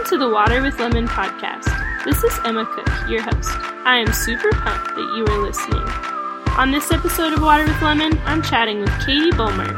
[0.00, 1.68] Welcome to the Water with Lemon podcast.
[2.06, 3.50] This is Emma Cook, your host.
[3.84, 5.82] I am super pumped that you are listening.
[6.56, 9.76] On this episode of Water with Lemon, I'm chatting with Katie Bulmer.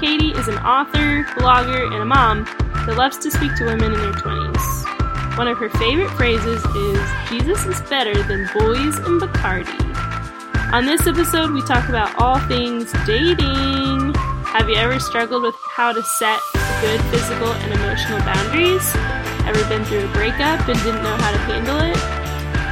[0.00, 2.44] Katie is an author, blogger, and a mom
[2.86, 5.36] that loves to speak to women in their 20s.
[5.36, 10.72] One of her favorite phrases is Jesus is better than boys and Bacardi.
[10.72, 14.14] On this episode, we talk about all things dating.
[14.48, 16.40] Have you ever struggled with how to set
[16.80, 19.17] good physical and emotional boundaries?
[19.48, 21.96] Ever been through a breakup and didn't know how to handle it?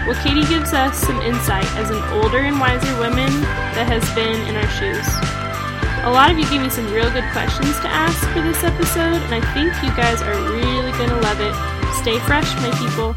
[0.05, 3.33] Well, Katie gives us some insight as an older and wiser woman
[3.73, 5.09] that has been in our shoes.
[6.05, 9.25] A lot of you gave me some real good questions to ask for this episode,
[9.25, 11.57] and I think you guys are really going to love it.
[12.05, 13.16] Stay fresh, my people.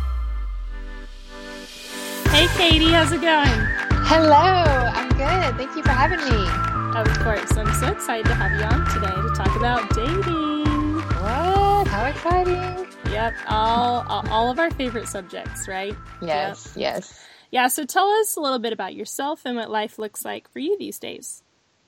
[2.31, 3.59] Hey, Katie, how's it going?
[4.07, 4.55] Hello,
[4.95, 5.59] I'm good.
[5.59, 6.47] Thank you for having me.
[6.95, 11.03] Of course, I'm so excited to have you on today to talk about dating.
[11.19, 11.58] What?
[11.89, 12.85] How exciting!
[13.11, 15.95] Yep, all all of our favorite subjects, right?
[16.21, 16.97] Yes, yep.
[16.97, 17.25] yes.
[17.49, 20.59] Yeah, so tell us a little bit about yourself and what life looks like for
[20.59, 21.41] you these days.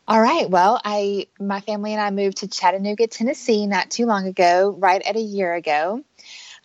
[0.07, 0.49] All right.
[0.49, 5.03] Well, I my family and I moved to Chattanooga, Tennessee not too long ago, right
[5.03, 6.03] at a year ago.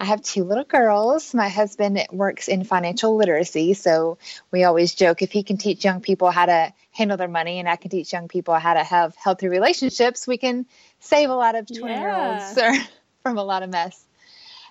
[0.01, 1.34] I have two little girls.
[1.34, 4.17] My husband works in financial literacy, so
[4.51, 7.69] we always joke if he can teach young people how to handle their money and
[7.69, 10.64] I can teach young people how to have healthy relationships, we can
[11.01, 12.59] save a lot of 20 year olds
[13.27, 14.01] from a lot of mess.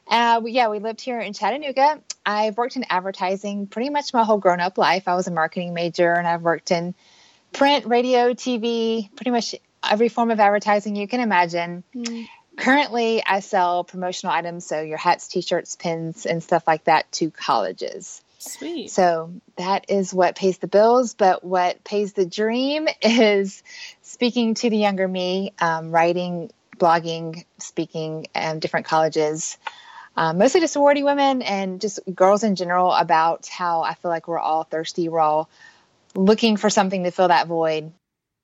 [0.07, 1.99] Uh, yeah, we lived here in Chattanooga.
[2.25, 5.09] I've worked in advertising pretty much my whole grown up life.
[5.09, 6.95] I was a marketing major and I've worked in
[7.51, 11.83] print, radio, TV, pretty much every form of advertising you can imagine.
[11.93, 12.29] Mm.
[12.55, 17.11] Currently, I sell promotional items, so your hats, t shirts, pins, and stuff like that
[17.13, 18.21] to colleges.
[18.39, 18.89] Sweet.
[18.89, 21.13] So that is what pays the bills.
[21.13, 23.63] But what pays the dream is
[24.01, 29.57] speaking to the younger me, um, writing, blogging, speaking at different colleges,
[30.17, 34.27] um, mostly to sorority women and just girls in general about how I feel like
[34.27, 35.09] we're all thirsty.
[35.09, 35.49] We're all
[36.15, 37.91] looking for something to fill that void.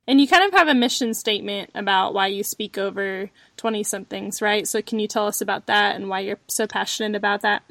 [0.07, 4.41] And you kind of have a mission statement about why you speak over 20 somethings,
[4.41, 4.67] right?
[4.67, 7.63] So can you tell us about that and why you're so passionate about that?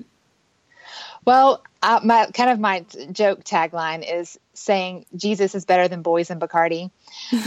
[1.25, 6.31] Well, uh, my kind of my joke tagline is saying Jesus is better than boys
[6.31, 6.91] and Bacardi,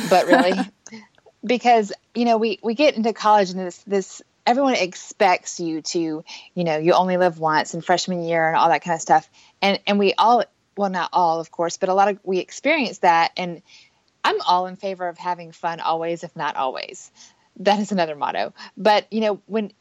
[0.09, 0.59] but really,
[1.45, 6.23] because you know we we get into college and this this everyone expects you to
[6.53, 9.29] you know you only live once in freshman year and all that kind of stuff,
[9.61, 10.43] and and we all
[10.77, 13.61] well not all of course, but a lot of we experience that, and
[14.23, 17.11] I'm all in favor of having fun always, if not always.
[17.57, 18.53] That is another motto.
[18.77, 19.71] But you know when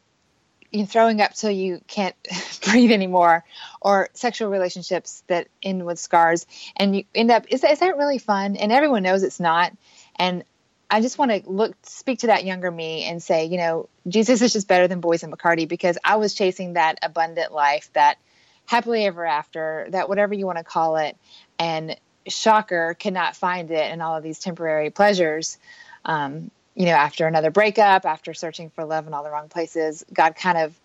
[0.71, 2.15] you're throwing up till you can't
[2.65, 3.43] breathe anymore,
[3.81, 7.97] or sexual relationships that end with scars, and you end up is that, is that
[7.97, 8.55] really fun?
[8.55, 9.71] And everyone knows it's not.
[10.15, 10.43] And
[10.93, 14.43] I just want to look speak to that younger me and say, you know, Jesus
[14.43, 18.19] is just better than boys and Bacardi because I was chasing that abundant life, that
[18.67, 21.17] happily ever after, that whatever you want to call it,
[21.57, 25.57] and shocker, cannot find it in all of these temporary pleasures.
[26.05, 30.05] Um, you know, after another breakup, after searching for love in all the wrong places,
[30.13, 30.79] God kind of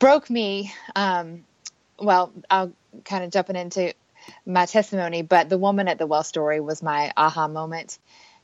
[0.00, 0.72] broke me.
[0.96, 1.44] Um,
[2.00, 2.72] well, I'll
[3.04, 3.94] kind of jumping into
[4.44, 7.96] my testimony, but the woman at the well story was my aha moment.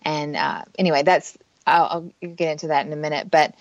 [0.07, 1.37] And uh, anyway, that's
[1.67, 3.57] I'll, I'll, get into that in a minute, but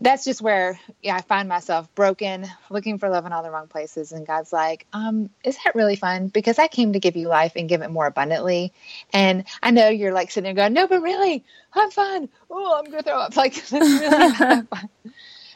[0.00, 3.66] that's just where yeah, I find myself broken, looking for love in all the wrong
[3.66, 4.12] places.
[4.12, 6.28] And God's like, um, is that really fun?
[6.28, 8.72] Because I came to give you life and give it more abundantly.
[9.12, 12.28] And I know you're like sitting there going, no, but really, I'm fun.
[12.48, 13.32] Oh, I'm going to throw up.
[13.36, 14.68] Like, this really fun.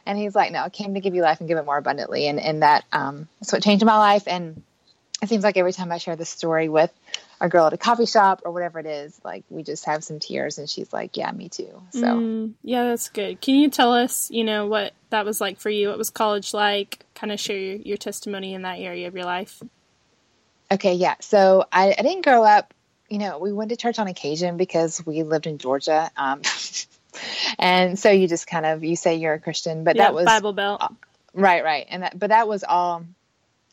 [0.05, 2.27] And he's like, no, I came to give you life and give it more abundantly.
[2.27, 4.25] And, and that, um, that's what changed my life.
[4.27, 4.65] And
[5.23, 6.91] it seems like every time I share this story with
[7.43, 10.21] a girl at a coffee shop or whatever it is, like we just have some
[10.21, 11.83] tears and she's like, yeah, me too.
[11.91, 13.41] So, mm, yeah, that's good.
[13.41, 15.89] Can you tell us, you know, what that was like for you?
[15.89, 17.05] What was college like?
[17.15, 19.61] Kind of share your, your testimony in that area of your life.
[20.71, 20.95] Okay.
[20.95, 21.17] Yeah.
[21.19, 22.73] So I, I didn't grow up,
[23.09, 26.12] you know, we went to church on occasion because we lived in Georgia.
[26.17, 26.43] Um,
[27.59, 30.26] and so you just kind of, you say you're a Christian, but yeah, that was
[30.26, 30.81] Bible Belt.
[31.35, 31.64] Right.
[31.64, 31.87] Right.
[31.91, 33.05] And that, but that was all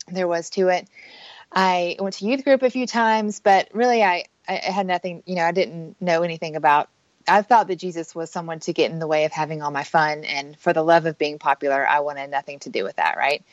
[0.08, 0.88] there was to it.
[1.52, 5.34] I went to youth group a few times, but really I, I had nothing, you
[5.34, 6.88] know, I didn't know anything about.
[7.28, 9.84] I thought that Jesus was someone to get in the way of having all my
[9.84, 10.24] fun.
[10.24, 13.16] And for the love of being popular, I wanted nothing to do with that.
[13.16, 13.44] Right.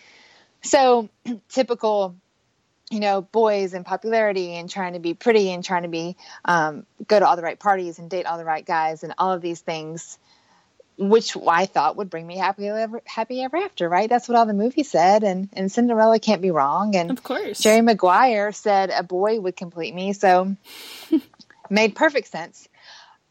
[0.62, 1.10] So
[1.50, 2.16] typical,
[2.90, 6.16] you know, boys and popularity and trying to be pretty and trying to be,
[6.46, 9.34] um, go to all the right parties and date all the right guys and all
[9.34, 10.18] of these things
[10.98, 14.10] which I thought would bring me happy ever, happy ever after, right?
[14.10, 16.96] That's what all the movies said, and and Cinderella can't be wrong.
[16.96, 20.56] And of course, Jerry Maguire said a boy would complete me, so
[21.70, 22.68] made perfect sense.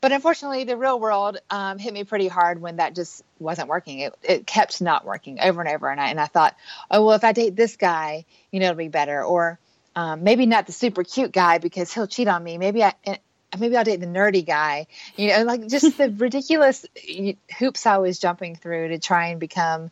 [0.01, 4.01] but unfortunately, the real world um, hit me pretty hard when that just wasn't working.
[4.01, 5.89] It, it kept not working over and over.
[5.91, 6.55] And I, and I thought,
[6.91, 9.25] oh, well, if I date this guy, you know, it'll be better.
[9.25, 9.59] Or
[9.97, 12.59] um, maybe not the super cute guy because he'll cheat on me.
[12.59, 12.95] Maybe I,
[13.59, 14.87] maybe I'll date the nerdy guy,
[15.17, 16.87] you know, like just the ridiculous
[17.59, 19.91] hoops I was jumping through to try and become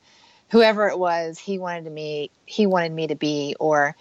[0.50, 3.96] whoever it was he wanted to me he wanted me to be or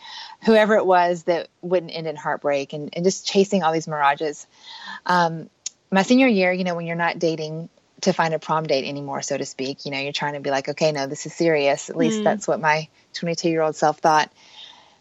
[0.45, 4.45] whoever it was that wouldn't end in heartbreak and, and just chasing all these mirages.
[5.06, 5.50] Um,
[5.92, 7.69] my senior year you know when you're not dating
[8.01, 10.51] to find a prom date anymore so to speak you know you're trying to be
[10.51, 11.89] like okay no this is serious.
[11.89, 12.24] At least mm.
[12.24, 14.31] that's what my 22 year old self thought.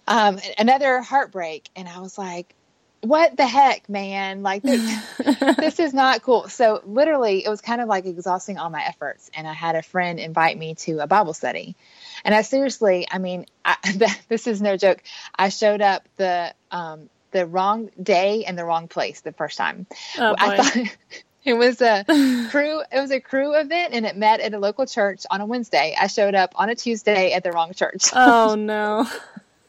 [0.06, 2.54] Um, another heartbreak and i was like
[3.02, 4.42] what the heck, man?
[4.42, 5.08] Like this,
[5.58, 6.48] this is not cool.
[6.48, 9.30] So literally, it was kind of like exhausting all my efforts.
[9.34, 11.76] And I had a friend invite me to a Bible study,
[12.24, 13.76] and I seriously, I mean, I,
[14.28, 15.02] this is no joke.
[15.36, 19.86] I showed up the um, the wrong day and the wrong place the first time.
[20.18, 20.96] Oh, I thought.
[21.44, 22.04] It was a
[22.50, 22.82] Cru.
[22.92, 25.96] It was a Cru event, and it met at a local church on a Wednesday.
[26.00, 28.04] I showed up on a Tuesday at the wrong church.
[28.12, 29.08] Oh no!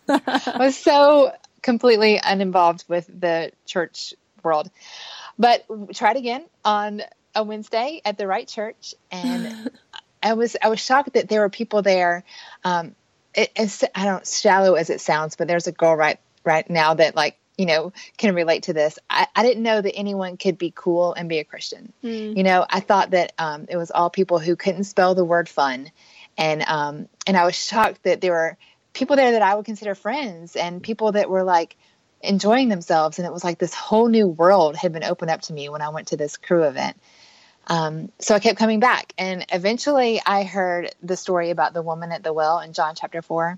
[0.08, 1.32] I was so
[1.64, 4.14] completely uninvolved with the church
[4.44, 4.70] world.
[5.40, 5.66] But
[5.96, 7.02] tried again on
[7.34, 9.72] a Wednesday at the right church, and
[10.24, 12.24] I was I was shocked that there were people there.
[12.64, 12.96] Um,
[13.34, 16.94] it, it's I don't shallow as it sounds, but there's a girl right right now
[16.94, 19.00] that like you know can relate to this.
[19.10, 21.94] I, I didn't know that anyone could be cool and be a Christian.
[22.04, 22.38] Mm.
[22.38, 25.50] You know, I thought that um, it was all people who couldn't spell the word
[25.50, 25.92] fun,
[26.38, 28.58] and um, and I was shocked that there were
[28.94, 31.76] people there that I would consider friends and people that were like
[32.22, 33.20] enjoying themselves.
[33.20, 35.82] And it was like this whole new world had been opened up to me when
[35.82, 36.98] I went to this Cru event.
[37.68, 39.14] Um, so I kept coming back.
[39.18, 43.22] And eventually I heard the story about the woman at the well in John chapter
[43.22, 43.58] 4.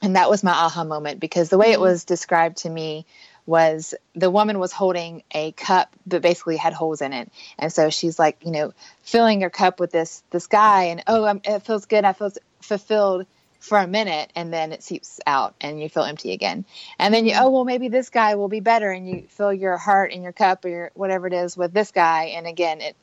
[0.00, 1.82] And that was my aha moment because the way it mm-hmm.
[1.82, 3.04] was described to me
[3.46, 7.88] was the woman was holding a cup that basically had holes in it and so
[7.88, 11.60] she's like you know filling her cup with this this guy and oh I'm, it
[11.60, 12.30] feels good i feel
[12.60, 13.26] fulfilled
[13.58, 16.64] for a minute and then it seeps out and you feel empty again.
[16.98, 18.90] And then you, oh, well, maybe this guy will be better.
[18.90, 21.90] And you fill your heart and your cup or your, whatever it is with this
[21.90, 22.34] guy.
[22.36, 22.96] And again, it,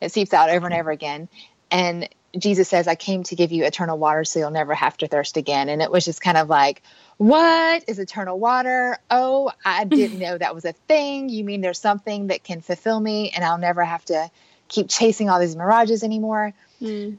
[0.00, 1.28] it seeps out over and over again.
[1.70, 5.08] And Jesus says, I came to give you eternal water so you'll never have to
[5.08, 5.68] thirst again.
[5.68, 6.82] And it was just kind of like,
[7.16, 8.98] what is eternal water?
[9.10, 11.28] Oh, I didn't know that was a thing.
[11.28, 14.30] You mean there's something that can fulfill me and I'll never have to
[14.68, 16.52] keep chasing all these mirages anymore?
[16.80, 17.18] Mm.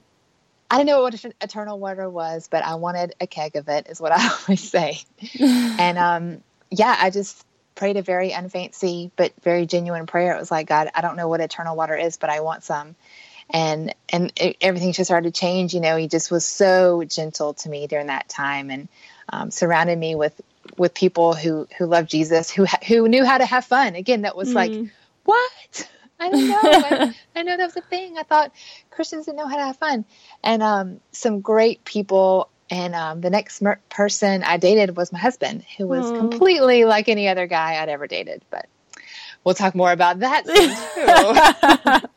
[0.74, 4.02] I didn't know what eternal water was, but I wanted a keg of it, is
[4.02, 5.02] what I always say.
[5.40, 10.36] and um, yeah, I just prayed a very unfancy but very genuine prayer.
[10.36, 12.96] It was like, God, I don't know what eternal water is, but I want some.
[13.52, 15.76] And and it, everything just started to change.
[15.76, 18.88] You know, He just was so gentle to me during that time, and
[19.30, 20.42] um, surrounded me with
[20.78, 23.94] with people who who love Jesus, who who knew how to have fun.
[23.94, 24.56] Again, that was mm.
[24.56, 24.92] like,
[25.26, 25.90] what?
[26.24, 26.60] I don't know.
[26.64, 28.18] I, I, know that was a thing.
[28.18, 28.52] I thought
[28.90, 30.06] Christians didn't know how to have fun.
[30.44, 32.50] And um, some great people.
[32.70, 36.18] And um, the next mer- person I dated was my husband, who was mm.
[36.18, 38.42] completely like any other guy I'd ever dated.
[38.50, 38.68] But
[39.44, 42.14] we'll talk more about that too.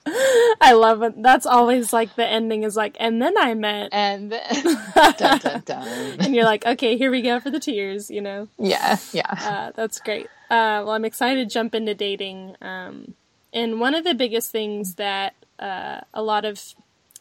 [0.60, 1.20] I love it.
[1.22, 4.30] That's always like the ending is like, and then I met, and
[4.94, 5.88] dun, dun, dun.
[6.20, 8.48] and you're like, okay, here we go for the tears, you know?
[8.58, 9.34] Yeah, yeah.
[9.38, 10.26] Uh, that's great.
[10.48, 12.56] Uh, well, I'm excited to jump into dating.
[12.62, 13.14] Um,
[13.56, 16.74] and one of the biggest things that uh, a lot of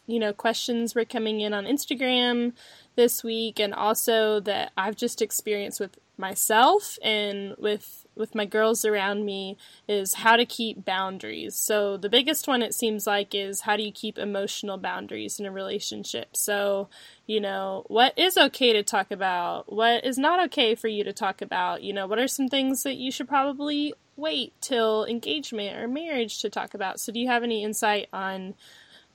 [0.06, 2.52] you know questions were coming in on Instagram
[2.94, 8.84] this week, and also that I've just experienced with myself and with with my girls
[8.84, 11.54] around me is how to keep boundaries.
[11.54, 15.44] So the biggest one it seems like is how do you keep emotional boundaries in
[15.44, 16.34] a relationship?
[16.34, 16.88] So,
[17.26, 19.70] you know, what is okay to talk about?
[19.70, 21.82] What is not okay for you to talk about?
[21.82, 26.40] You know, what are some things that you should probably wait till engagement or marriage
[26.40, 27.00] to talk about.
[27.00, 28.54] So do you have any insight on,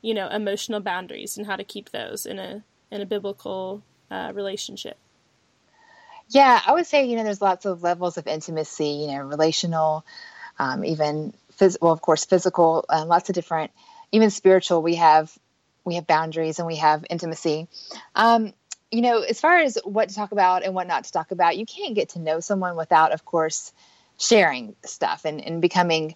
[0.01, 4.31] you know, emotional boundaries and how to keep those in a in a biblical uh,
[4.33, 4.97] relationship?
[6.29, 8.85] Yeah, I would say you know there's lots of levels of intimacy.
[8.85, 10.05] You know, relational,
[10.59, 13.71] um, even physical, well, of course, physical, uh, lots of different,
[14.11, 14.81] even spiritual.
[14.81, 15.37] We have
[15.83, 17.67] we have boundaries and we have intimacy.
[18.15, 18.53] Um,
[18.91, 21.57] you know, as far as what to talk about and what not to talk about,
[21.57, 23.71] you can't get to know someone without, of course,
[24.21, 26.15] sharing stuff and, and becoming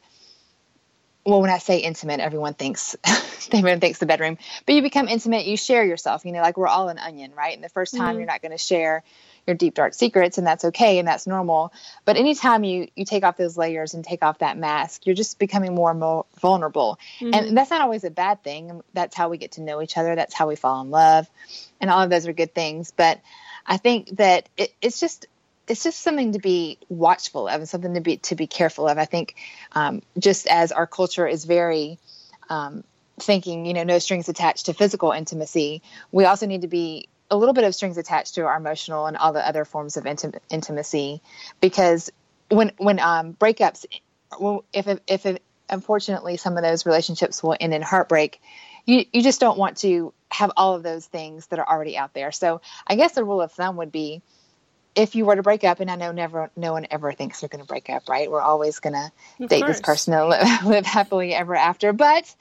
[1.26, 2.96] well when i say intimate everyone thinks
[3.52, 6.68] everyone thinks the bedroom but you become intimate you share yourself you know like we're
[6.68, 8.20] all an onion right and the first time mm-hmm.
[8.20, 9.04] you're not going to share
[9.48, 11.74] your deep dark secrets and that's okay and that's normal
[12.06, 15.40] but anytime you you take off those layers and take off that mask you're just
[15.40, 17.34] becoming more and more vulnerable mm-hmm.
[17.34, 20.14] and that's not always a bad thing that's how we get to know each other
[20.14, 21.28] that's how we fall in love
[21.82, 23.20] and all of those are good things but
[23.66, 25.26] i think that it, it's just
[25.68, 28.98] it's just something to be watchful of and something to be to be careful of.
[28.98, 29.36] I think
[29.72, 31.98] um, just as our culture is very
[32.50, 32.84] um,
[33.20, 35.82] thinking, you know, no strings attached to physical intimacy,
[36.12, 39.18] we also need to be a little bit of strings attached to our emotional and
[39.18, 41.22] all the other forms of intim- intimacy,
[41.60, 42.12] because
[42.50, 43.86] when when um, breakups,
[44.40, 48.40] well, if if it, unfortunately some of those relationships will end in heartbreak,
[48.86, 52.14] you you just don't want to have all of those things that are already out
[52.14, 52.32] there.
[52.32, 54.22] So I guess the rule of thumb would be
[54.96, 57.50] if you were to break up, and I know never, no one ever thinks they're
[57.50, 58.32] going to break up, right?
[58.32, 59.12] We're always going to
[59.48, 59.78] date course.
[59.78, 61.94] this person and live, live happily ever after.
[61.94, 62.34] But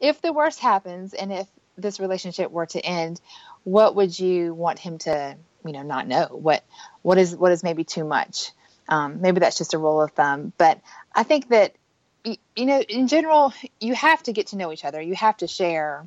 [0.00, 1.46] if the worst happens, and if
[1.78, 3.20] this relationship were to end,
[3.64, 6.26] what would you want him to, you know, not know?
[6.30, 6.64] What,
[7.02, 8.50] what is, what is maybe too much?
[8.88, 10.52] Um, maybe that's just a rule of thumb.
[10.58, 10.80] But
[11.14, 11.76] I think that,
[12.24, 15.00] you know, in general, you have to get to know each other.
[15.00, 16.06] You have to share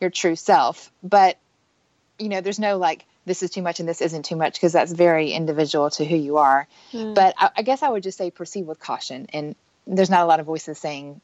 [0.00, 0.92] your true self.
[1.02, 1.38] But,
[2.18, 4.72] you know, there's no like this is too much and this isn't too much because
[4.72, 6.66] that's very individual to who you are.
[6.92, 7.14] Mm.
[7.14, 9.28] But I, I, guess I would just say proceed with caution.
[9.32, 9.54] And
[9.86, 11.20] there's not a lot of voices saying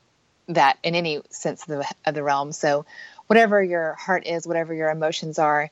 [0.48, 2.52] that in any sense of the, of the realm.
[2.52, 2.86] So
[3.26, 5.70] whatever your heart is, whatever your emotions are,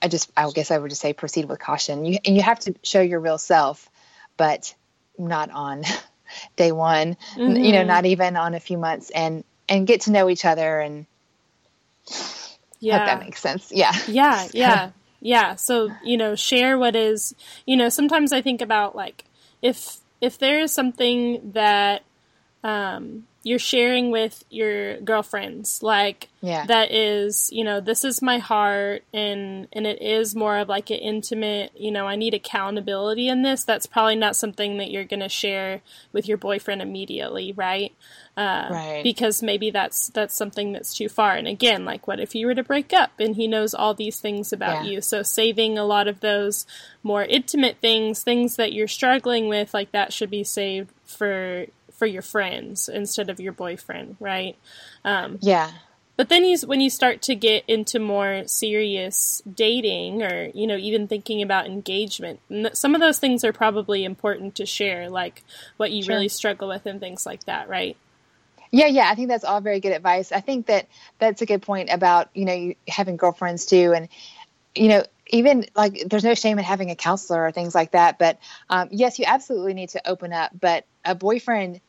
[0.00, 2.04] I just, I guess I would just say proceed with caution.
[2.04, 3.90] You, and you have to show your real self,
[4.36, 4.74] but
[5.16, 5.82] not on
[6.56, 7.56] day one, mm-hmm.
[7.56, 7.88] you know, mm-hmm.
[7.88, 11.06] not even on a few months and, and get to know each other and
[12.80, 12.98] yeah.
[12.98, 13.70] Hope that makes sense.
[13.72, 13.92] Yeah.
[14.06, 14.48] Yeah.
[14.52, 14.90] Yeah.
[15.20, 15.54] yeah.
[15.56, 17.34] So, you know, share what is,
[17.66, 19.24] you know, sometimes I think about like
[19.62, 22.02] if, if there is something that,
[22.64, 26.66] um, you're sharing with your girlfriends like yeah.
[26.66, 30.90] that is you know this is my heart and and it is more of like
[30.90, 35.04] an intimate you know i need accountability in this that's probably not something that you're
[35.04, 35.80] going to share
[36.12, 37.92] with your boyfriend immediately right
[38.36, 39.00] uh, right.
[39.02, 42.54] because maybe that's that's something that's too far and again like what if you were
[42.54, 44.90] to break up and he knows all these things about yeah.
[44.90, 46.64] you so saving a lot of those
[47.02, 51.66] more intimate things things that you're struggling with like that should be saved for
[51.98, 54.56] for your friends instead of your boyfriend, right?
[55.04, 55.72] Um, yeah.
[56.18, 60.76] But then you, when you start to get into more serious dating or, you know,
[60.76, 62.40] even thinking about engagement,
[62.72, 65.44] some of those things are probably important to share, like
[65.76, 66.16] what you sure.
[66.16, 67.96] really struggle with and things like that, right?
[68.72, 70.32] Yeah, yeah, I think that's all very good advice.
[70.32, 70.88] I think that
[71.20, 73.92] that's a good point about, you know, you having girlfriends too.
[73.94, 74.08] And,
[74.74, 78.18] you know, even like there's no shame in having a counselor or things like that.
[78.18, 80.50] But um, yes, you absolutely need to open up.
[80.58, 81.80] But a boyfriend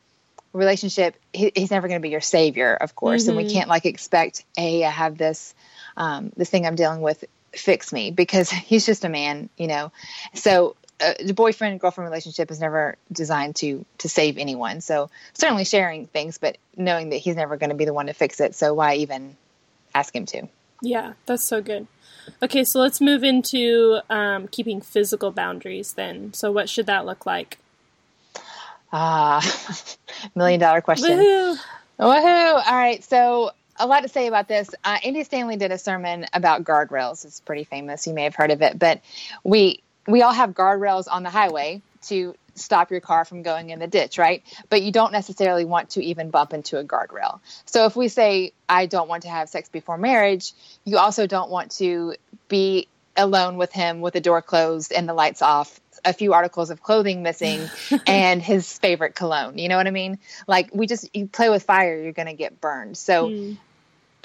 [0.52, 3.30] relationship he, he's never going to be your savior of course mm-hmm.
[3.30, 3.52] and we mm-hmm.
[3.52, 5.54] can't like expect hey i have this
[5.96, 9.92] um, this thing i'm dealing with fix me because he's just a man you know
[10.34, 15.64] so uh, the boyfriend girlfriend relationship is never designed to to save anyone so certainly
[15.64, 18.54] sharing things but knowing that he's never going to be the one to fix it
[18.54, 19.36] so why even
[19.94, 20.46] ask him to
[20.82, 21.86] yeah that's so good
[22.42, 27.24] okay so let's move into um, keeping physical boundaries then so what should that look
[27.24, 27.58] like
[28.92, 29.40] Ah,
[30.34, 31.18] million dollar question.
[31.18, 31.58] Woohoo!
[31.98, 32.66] Woohoo!
[32.66, 34.70] All right, so a lot to say about this.
[34.84, 37.24] Uh, Andy Stanley did a sermon about guardrails.
[37.24, 38.06] It's pretty famous.
[38.06, 39.00] You may have heard of it, but
[39.42, 43.78] we we all have guardrails on the highway to stop your car from going in
[43.78, 44.42] the ditch, right?
[44.68, 47.40] But you don't necessarily want to even bump into a guardrail.
[47.64, 50.52] So if we say I don't want to have sex before marriage,
[50.84, 52.14] you also don't want to
[52.48, 56.70] be alone with him with the door closed and the lights off a few articles
[56.70, 57.68] of clothing missing
[58.06, 59.58] and his favorite cologne.
[59.58, 60.18] You know what I mean?
[60.46, 62.96] Like we just you play with fire, you're going to get burned.
[62.96, 63.56] So mm.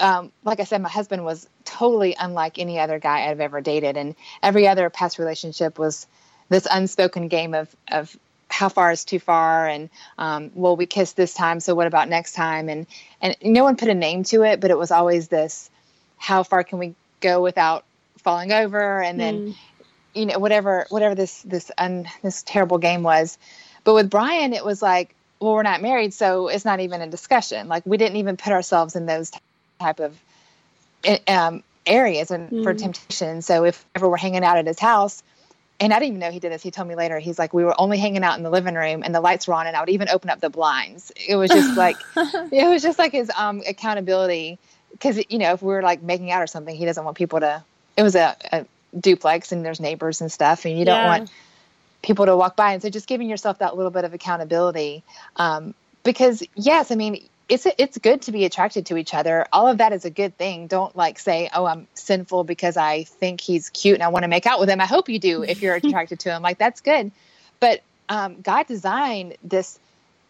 [0.00, 3.96] um, like I said, my husband was totally unlike any other guy I've ever dated,
[3.96, 6.06] and every other past relationship was
[6.48, 8.16] this unspoken game of of
[8.48, 12.08] how far is too far, and um, well, we kissed this time, so what about
[12.08, 12.68] next time?
[12.68, 12.86] And
[13.20, 15.70] and no one put a name to it, but it was always this:
[16.16, 17.84] how far can we go without
[18.18, 19.02] falling over?
[19.02, 19.54] And then mm
[20.16, 23.38] you know whatever whatever this this un, this terrible game was
[23.84, 27.06] but with brian it was like well we're not married so it's not even a
[27.06, 29.30] discussion like we didn't even put ourselves in those
[29.78, 30.18] type of
[31.04, 32.62] eh, um, areas and mm.
[32.62, 35.22] for temptation so if ever we're hanging out at his house
[35.78, 36.62] and I didn't even know he did this.
[36.62, 37.18] He told me later.
[37.18, 39.54] He's like, we were only hanging out in the living room, and the lights were
[39.54, 41.12] on, and I would even open up the blinds.
[41.28, 44.58] It was just like, it was just like his um, accountability,
[44.92, 47.40] because you know, if we were like making out or something, he doesn't want people
[47.40, 47.62] to.
[47.96, 48.66] It was a, a
[48.98, 51.18] duplex and there's neighbors and stuff, and you don't yeah.
[51.18, 51.30] want
[52.02, 52.72] people to walk by.
[52.72, 55.02] And so just giving yourself that little bit of accountability.
[55.36, 59.46] Um, because yes, I mean, it's it's good to be attracted to each other.
[59.52, 60.66] All of that is a good thing.
[60.66, 64.28] Don't like say, "Oh, I'm sinful because I think he's cute and I want to
[64.28, 66.42] make out with him." I hope you do if you're attracted to him.
[66.42, 67.12] Like that's good.
[67.60, 69.78] But um, God designed this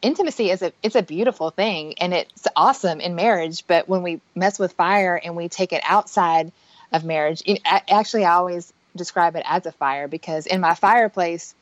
[0.03, 3.67] intimacy is a it's a beautiful thing and it's awesome in marriage.
[3.67, 6.53] But when we mess with fire and we take it outside
[6.97, 7.43] of marriage.
[7.65, 11.55] Actually, I always describe it as a fire because in my fireplace,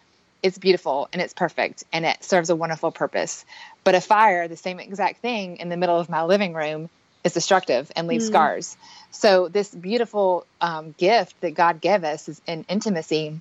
[0.43, 3.45] it's beautiful and it's perfect and it serves a wonderful purpose.
[3.83, 6.89] But a fire, the same exact thing in the middle of my living room,
[7.25, 8.29] is destructive and leaves mm.
[8.29, 8.77] scars.
[9.11, 13.41] So this beautiful um, gift that God gave us is in intimacy.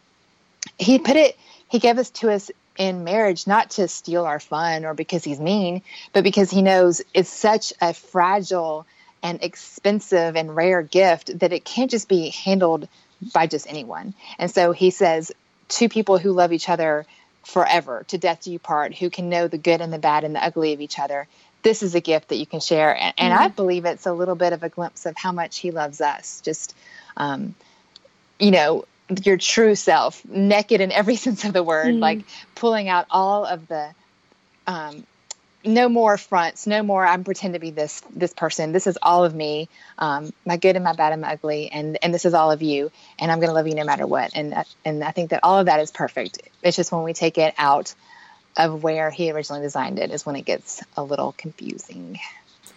[0.77, 1.37] He put it.
[1.69, 5.39] He gave us to us in marriage not to steal our fun or because he's
[5.39, 5.81] mean,
[6.13, 8.85] but because he knows it's such a fragile
[9.23, 12.89] and expensive and rare gift that it can't just be handled
[13.33, 14.13] by just anyone.
[14.37, 15.31] And so he says,
[15.69, 17.05] two people who love each other
[17.45, 20.35] forever, to death do you part, who can know the good and the bad and
[20.35, 21.27] the ugly of each other.
[21.61, 22.93] This is a gift that you can share.
[22.93, 23.43] And, and mm-hmm.
[23.43, 26.41] I believe it's a little bit of a glimpse of how much he loves us.
[26.41, 26.75] Just,
[27.15, 27.55] um,
[28.39, 28.85] you know,
[29.23, 31.99] your true self, naked in every sense of the word, mm.
[31.99, 32.23] like
[32.55, 33.89] pulling out all of the
[34.67, 35.05] um,
[35.65, 38.71] no more fronts, no more I'm pretend to be this this person.
[38.71, 41.97] This is all of me, um, my good and my bad and my ugly, and
[42.01, 44.31] and this is all of you, and I'm going to love you no matter what.
[44.35, 44.53] And
[44.83, 46.41] and I think that all of that is perfect.
[46.61, 47.93] It's just when we take it out
[48.57, 52.19] of where he originally designed it is when it gets a little confusing.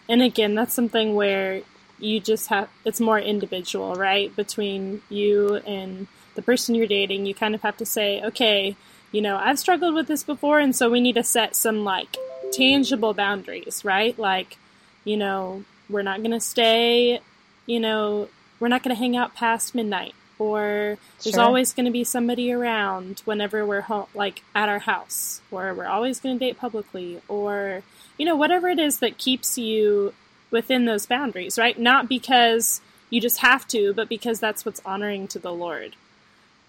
[0.09, 1.63] And again, that's something where
[1.99, 4.35] you just have it's more individual, right?
[4.35, 8.77] Between you and the person you're dating, you kind of have to say, okay,
[9.11, 12.17] you know, I've struggled with this before, and so we need to set some like
[12.53, 14.19] tangible boundaries, right?
[14.19, 14.59] Like,
[15.05, 17.21] you know, we're not going to stay,
[17.67, 21.45] you know, we're not going to hang out past midnight, or there's sure.
[21.45, 25.87] always going to be somebody around whenever we're home, like at our house, or we're
[25.87, 27.83] always going to date publicly, or,
[28.19, 30.15] you know, whatever it is that keeps you
[30.51, 31.79] within those boundaries, right?
[31.79, 35.95] Not because you just have to, but because that's what's honoring to the Lord.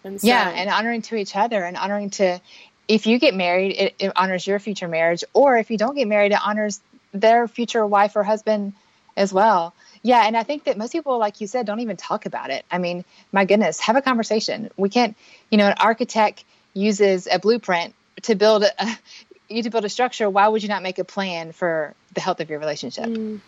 [0.03, 2.39] And so, yeah, and honoring to each other and honoring to,
[2.87, 6.07] if you get married, it, it honors your future marriage, or if you don't get
[6.07, 6.79] married, it honors
[7.13, 8.73] their future wife or husband
[9.15, 9.73] as well.
[10.03, 12.65] Yeah, and I think that most people, like you said, don't even talk about it.
[12.71, 14.69] I mean, my goodness, have a conversation.
[14.77, 15.17] We can't,
[15.49, 18.71] you know, an architect uses a blueprint to build a,
[19.49, 20.29] you to build a structure.
[20.29, 23.05] Why would you not make a plan for the health of your relationship?
[23.05, 23.41] Mm,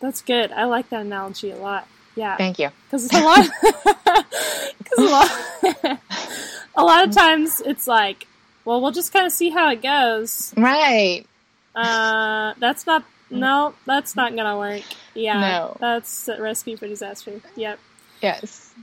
[0.00, 0.52] that's good.
[0.52, 1.88] I like that analogy a lot.
[2.14, 2.36] Yeah.
[2.36, 2.70] Thank you.
[2.86, 3.46] Because a lot,
[4.78, 6.00] because a lot,
[6.76, 8.26] a lot of times it's like,
[8.64, 10.54] well, we'll just kind of see how it goes.
[10.56, 11.26] Right.
[11.74, 13.04] Uh, that's not.
[13.32, 14.82] No, that's not gonna work.
[15.14, 15.40] Yeah.
[15.40, 15.76] No.
[15.78, 17.40] That's a recipe for disaster.
[17.56, 17.78] Yep.
[18.20, 18.74] Yes.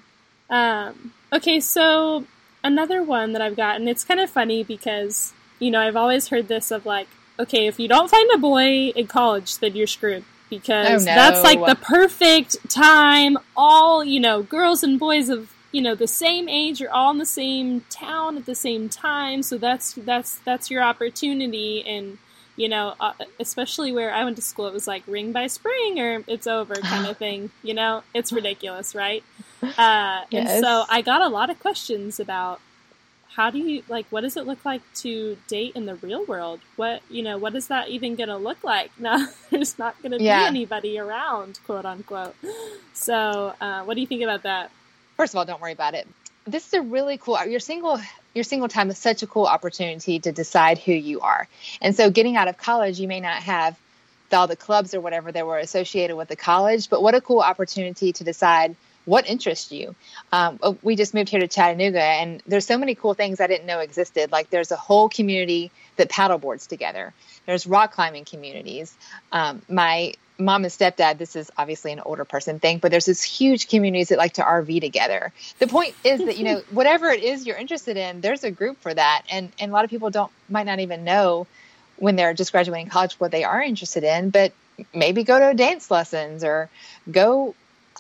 [0.50, 1.14] Um.
[1.34, 1.60] Okay.
[1.60, 2.26] So
[2.64, 3.88] another one that I've gotten.
[3.88, 7.08] It's kind of funny because you know I've always heard this of like,
[7.40, 11.16] okay, if you don't find a boy in college, then you're screwed because oh, no.
[11.16, 13.38] that's like the perfect time.
[13.56, 17.20] All, you know, girls and boys of, you know, the same age you're all in
[17.20, 19.44] the same town at the same time.
[19.44, 21.86] So that's, that's, that's your opportunity.
[21.86, 22.18] And,
[22.56, 26.00] you know, uh, especially where I went to school, it was like ring by spring
[26.00, 27.52] or it's over kind of thing.
[27.62, 29.24] You know, it's ridiculous, right?
[29.62, 30.50] Uh, yes.
[30.50, 32.60] And so I got a lot of questions about
[33.36, 36.60] how do you like what does it look like to date in the real world
[36.76, 40.12] what you know what is that even going to look like now there's not going
[40.12, 40.40] to yeah.
[40.40, 42.36] be anybody around quote unquote
[42.94, 44.72] so uh, what do you think about that
[45.18, 46.08] first of all don't worry about it
[46.46, 48.00] this is a really cool your single
[48.34, 51.48] your single time is such a cool opportunity to decide who you are
[51.82, 53.78] and so getting out of college you may not have
[54.32, 57.40] all the clubs or whatever that were associated with the college but what a cool
[57.40, 58.76] opportunity to decide
[59.08, 59.96] what interests you?
[60.34, 63.48] Um, oh, we just moved here to Chattanooga, and there's so many cool things I
[63.48, 64.34] didn't know existed.
[64.34, 67.14] Like there's a whole community that paddleboards together.
[67.46, 68.94] There's rock climbing communities.
[69.32, 73.24] Um, my mom and stepdad, this is obviously an older person thing, but there's this
[73.24, 75.34] huge communities that like to RV together.
[75.60, 78.80] The point is that, you know, whatever it is you're interested in, there's a group
[78.82, 79.24] for that.
[79.30, 81.48] And, and a lot of people don't, might not even know
[81.98, 84.54] when they're just graduating college what they are interested in, but
[84.94, 86.70] maybe go to dance lessons or
[87.10, 87.56] go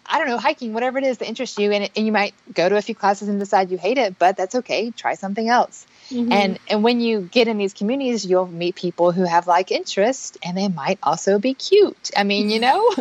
[0.09, 2.67] I don't know, hiking, whatever it is that interests you, and, and you might go
[2.67, 4.91] to a few classes and decide you hate it, but that's okay.
[4.91, 5.85] Try something else.
[6.09, 6.31] Mm-hmm.
[6.31, 10.37] And and when you get in these communities, you'll meet people who have like interest,
[10.43, 12.11] and they might also be cute.
[12.15, 12.93] I mean, you know.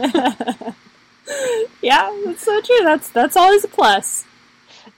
[1.82, 2.80] yeah, that's so true.
[2.82, 4.24] That's that's always a plus.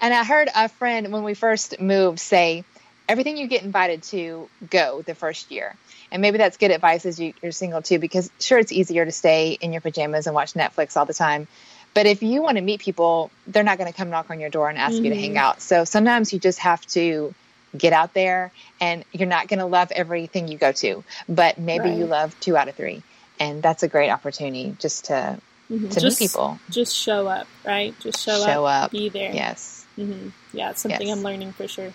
[0.00, 2.64] And I heard a friend when we first moved say,
[3.08, 5.74] everything you get invited to, go the first year.
[6.10, 9.12] And maybe that's good advice as you, you're single too, because sure, it's easier to
[9.12, 11.48] stay in your pajamas and watch Netflix all the time.
[11.94, 14.50] But if you want to meet people, they're not going to come knock on your
[14.50, 15.06] door and ask mm-hmm.
[15.06, 15.38] you to hang mm-hmm.
[15.38, 15.60] out.
[15.60, 17.34] So sometimes you just have to
[17.76, 21.88] get out there and you're not going to love everything you go to, but maybe
[21.90, 21.98] right.
[21.98, 23.02] you love two out of three.
[23.40, 25.88] And that's a great opportunity just to mm-hmm.
[25.88, 26.58] to just, meet people.
[26.70, 27.98] Just show up, right?
[28.00, 29.32] Just show, show up, up, be there.
[29.32, 29.86] Yes.
[29.98, 30.28] Mm-hmm.
[30.52, 31.16] Yeah, it's something yes.
[31.16, 31.92] I'm learning for sure.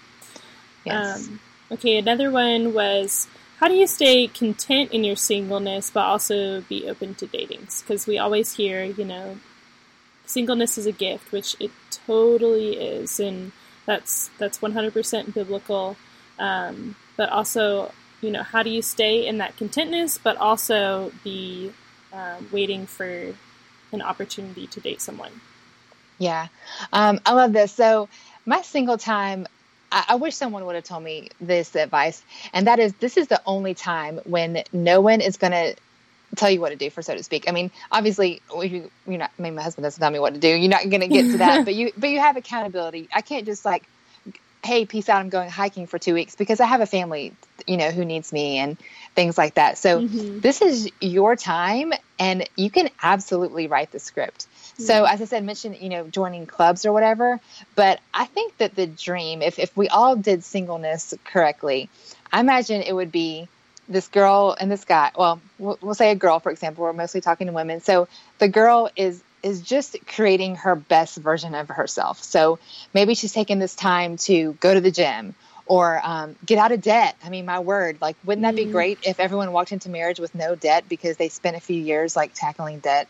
[0.85, 1.27] Yes.
[1.27, 1.39] Um,
[1.71, 3.27] okay, another one was
[3.59, 7.81] how do you stay content in your singleness but also be open to datings?
[7.81, 9.37] Because we always hear, you know,
[10.25, 13.51] singleness is a gift, which it totally is, and
[13.85, 15.95] that's that's 100% biblical.
[16.39, 21.71] Um, but also, you know, how do you stay in that contentness, but also be
[22.11, 23.35] um, waiting for
[23.91, 25.41] an opportunity to date someone?
[26.17, 26.47] Yeah,
[26.91, 27.71] um, I love this.
[27.71, 28.09] So
[28.45, 29.47] my single time.
[29.95, 33.39] I wish someone would have told me this advice, and that is this is the
[33.45, 35.75] only time when no one is going to
[36.35, 37.47] tell you what to do for so to speak.
[37.47, 39.31] I mean, obviously, you, you're not.
[39.37, 40.47] I mean, my husband doesn't tell me what to do.
[40.47, 43.09] You're not going to get to that, but you but you have accountability.
[43.13, 43.83] I can't just like,
[44.63, 45.19] hey, peace out.
[45.19, 47.33] I'm going hiking for two weeks because I have a family,
[47.67, 48.77] you know, who needs me and
[49.15, 49.77] things like that.
[49.77, 50.39] So mm-hmm.
[50.39, 54.47] this is your time, and you can absolutely write the script.
[54.47, 54.83] Mm-hmm.
[54.83, 57.39] So as I said, mention you know joining clubs or whatever.
[57.75, 61.89] But I think that the dream, if if we all did singleness correctly,
[62.31, 63.47] I imagine it would be
[63.87, 67.47] this girl and this guy well we'll, say a girl for example we're mostly talking
[67.47, 67.81] to women.
[67.81, 68.07] So
[68.39, 72.23] the girl is is just creating her best version of herself.
[72.23, 72.59] So
[72.93, 76.81] maybe she's taking this time to go to the gym or um, get out of
[76.81, 77.15] debt.
[77.23, 78.71] I mean my word like wouldn't that be mm.
[78.71, 82.15] great if everyone walked into marriage with no debt because they spent a few years
[82.15, 83.07] like tackling debt?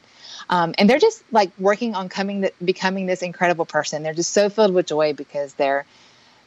[0.49, 4.03] Um, and they're just like working on coming the, becoming this incredible person.
[4.03, 5.85] They're just so filled with joy because they're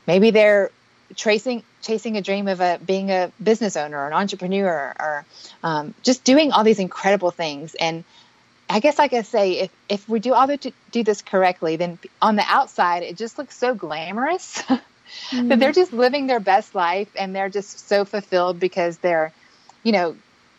[0.06, 0.70] maybe they're
[1.14, 5.24] tracing chasing a dream of a being a business owner or an entrepreneur or
[5.62, 7.74] um, just doing all these incredible things.
[7.74, 8.04] And
[8.68, 12.00] i guess like i say if if we do all the, do this correctly then
[12.20, 14.62] on the outside it just looks so glamorous.
[15.30, 15.48] Mm-hmm.
[15.48, 19.32] that they're just living their best life and they're just so fulfilled because they're
[19.84, 20.16] you know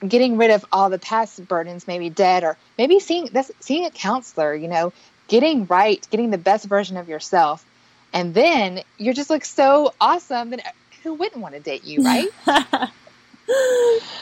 [0.08, 3.92] getting rid of all the past burdens maybe dead or maybe seeing this seeing a
[3.92, 4.94] counselor you know
[5.28, 7.66] getting right getting the best version of yourself.
[8.14, 10.52] And then you're just like so awesome.
[10.52, 10.74] That
[11.08, 12.28] who wouldn't want to date you, right?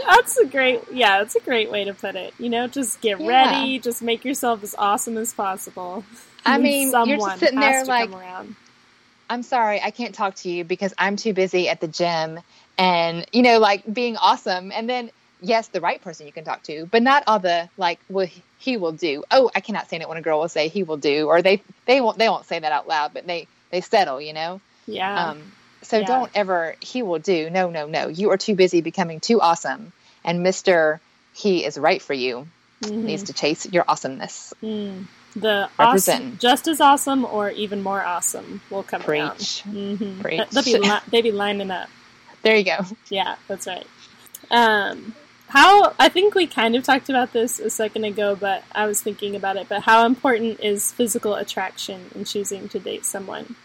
[0.06, 2.32] that's a great, yeah, that's a great way to put it.
[2.38, 3.28] You know, just get yeah.
[3.28, 6.06] ready, just make yourself as awesome as possible.
[6.46, 8.12] I mean, you're just sitting there like,
[9.32, 12.40] I'm sorry, I can't talk to you because I'm too busy at the gym
[12.78, 14.72] and, you know, like being awesome.
[14.72, 15.10] And then,
[15.42, 18.28] yes, the right person you can talk to, but not all the like, well,
[18.60, 19.24] he will do.
[19.32, 21.64] Oh, I cannot stand it when a girl will say he will do, or they,
[21.88, 24.62] they won't, they won't say that out loud, but they, they settle, you know?
[24.86, 25.30] Yeah.
[25.30, 25.52] Um,
[25.86, 26.06] so yeah.
[26.06, 27.50] don't ever, he will do.
[27.50, 28.08] No, no, no.
[28.08, 29.94] You are too busy becoming too awesome.
[30.24, 31.00] And Mr.
[31.34, 32.48] He is right for you
[32.82, 33.06] mm-hmm.
[33.06, 34.54] needs to chase your awesomeness.
[34.62, 35.06] Mm.
[35.36, 39.20] The awesome, just as awesome or even more awesome will come Preach.
[39.20, 39.38] around.
[39.38, 40.22] Mm-hmm.
[40.22, 40.50] Preach.
[40.50, 41.90] They'll be, li- they be lining up.
[42.42, 42.78] There you go.
[43.10, 43.86] Yeah, that's right.
[44.50, 45.14] Um,
[45.48, 49.02] how I think we kind of talked about this a second ago, but I was
[49.02, 49.68] thinking about it.
[49.68, 53.56] But how important is physical attraction in choosing to date someone?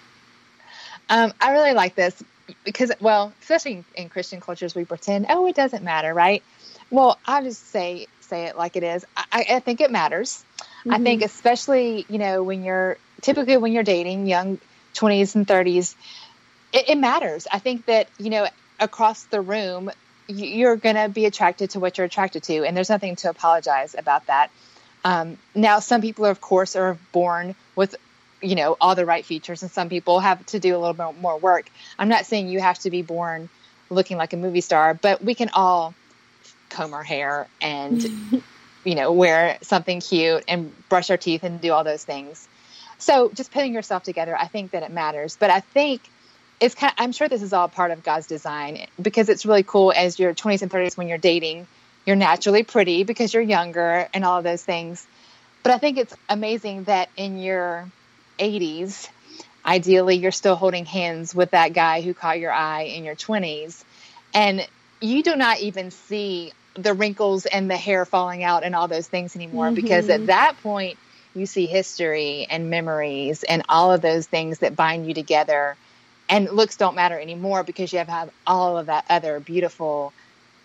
[1.10, 2.22] Um, I really like this
[2.64, 6.42] because, well, especially in Christian cultures, we pretend, oh, it doesn't matter, right?
[6.90, 9.04] Well, I just say say it like it is.
[9.16, 10.44] I, I think it matters.
[10.58, 10.92] Mm-hmm.
[10.92, 14.58] I think especially you know when you're typically when you're dating young
[14.94, 15.96] twenties and thirties,
[16.72, 17.46] it, it matters.
[17.52, 19.90] I think that you know across the room
[20.26, 23.96] you're going to be attracted to what you're attracted to, and there's nothing to apologize
[23.98, 24.50] about that.
[25.04, 27.96] Um, now, some people, are, of course, are born with
[28.42, 31.20] you know all the right features and some people have to do a little bit
[31.20, 31.70] more work.
[31.98, 33.48] I'm not saying you have to be born
[33.90, 35.94] looking like a movie star but we can all
[36.68, 38.06] comb our hair and
[38.84, 42.48] you know wear something cute and brush our teeth and do all those things.
[42.98, 45.36] So just putting yourself together i think that it matters.
[45.38, 46.00] But i think
[46.60, 49.62] it's kind of, i'm sure this is all part of god's design because it's really
[49.62, 51.66] cool as your 20s and 30s when you're dating
[52.06, 55.06] you're naturally pretty because you're younger and all of those things.
[55.62, 57.86] But i think it's amazing that in your
[58.40, 59.08] 80s,
[59.64, 63.84] ideally you're still holding hands with that guy who caught your eye in your 20s.
[64.32, 64.66] And
[65.00, 69.08] you do not even see the wrinkles and the hair falling out and all those
[69.08, 69.74] things anymore mm-hmm.
[69.74, 70.98] because at that point
[71.34, 75.76] you see history and memories and all of those things that bind you together
[76.28, 80.12] and looks don't matter anymore because you have, have all of that other beautiful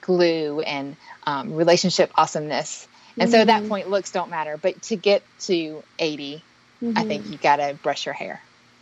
[0.02, 3.32] glue and um, relationship awesomeness and mm-hmm.
[3.32, 3.70] so at that mm-hmm.
[3.70, 6.44] point looks don't matter but to get to 80
[6.82, 6.98] mm-hmm.
[6.98, 8.42] I think you got to brush your hair.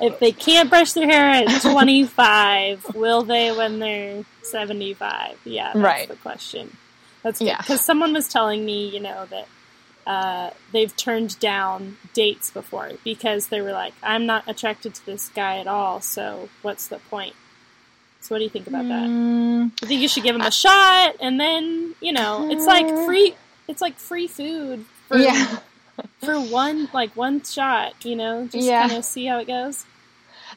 [0.00, 5.38] if they can't brush their hair at 25, will they when they're 75?
[5.44, 6.08] Yeah, that's right.
[6.08, 6.76] the question.
[7.22, 7.56] That's good.
[7.58, 9.48] Because someone was telling me, you know, that
[10.06, 15.28] uh, they've turned down dates before because they were like, I'm not attracted to this
[15.28, 17.34] guy at all, so what's the point?
[18.20, 19.08] So, what do you think about that?
[19.08, 22.88] Mm, you think you should give him a shot, and then you know, it's like
[23.06, 23.34] free.
[23.68, 25.58] It's like free food for yeah.
[26.20, 28.86] for one like one shot, you know, just yeah.
[28.86, 29.84] kind of see how it goes.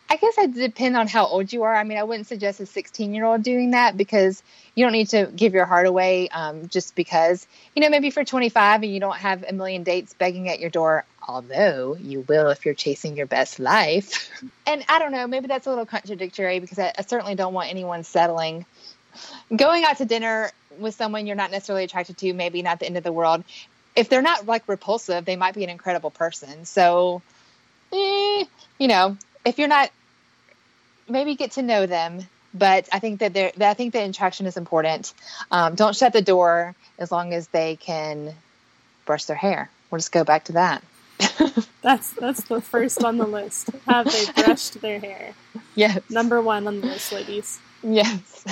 [0.09, 1.73] I guess it depend on how old you are.
[1.73, 4.43] I mean, I wouldn't suggest a 16 year old doing that because
[4.75, 8.23] you don't need to give your heart away um, just because, you know, maybe for
[8.23, 12.49] 25 and you don't have a million dates begging at your door, although you will
[12.49, 14.29] if you're chasing your best life.
[14.67, 17.69] and I don't know, maybe that's a little contradictory because I, I certainly don't want
[17.69, 18.65] anyone settling.
[19.55, 22.97] Going out to dinner with someone you're not necessarily attracted to, maybe not the end
[22.97, 23.43] of the world.
[23.95, 26.65] If they're not like repulsive, they might be an incredible person.
[26.65, 27.21] So,
[27.91, 28.45] eh,
[28.79, 29.91] you know, if you're not
[31.11, 32.23] maybe get to know them.
[32.53, 35.13] But I think that I think the interaction is important.
[35.51, 38.33] Um, don't shut the door as long as they can
[39.05, 39.69] brush their hair.
[39.89, 40.83] We'll just go back to that.
[41.81, 43.69] that's that's the first on the list.
[43.87, 45.33] Have they brushed their hair?
[45.73, 46.01] Yes.
[46.09, 47.57] Number one on the list, ladies.
[47.81, 48.45] Yes.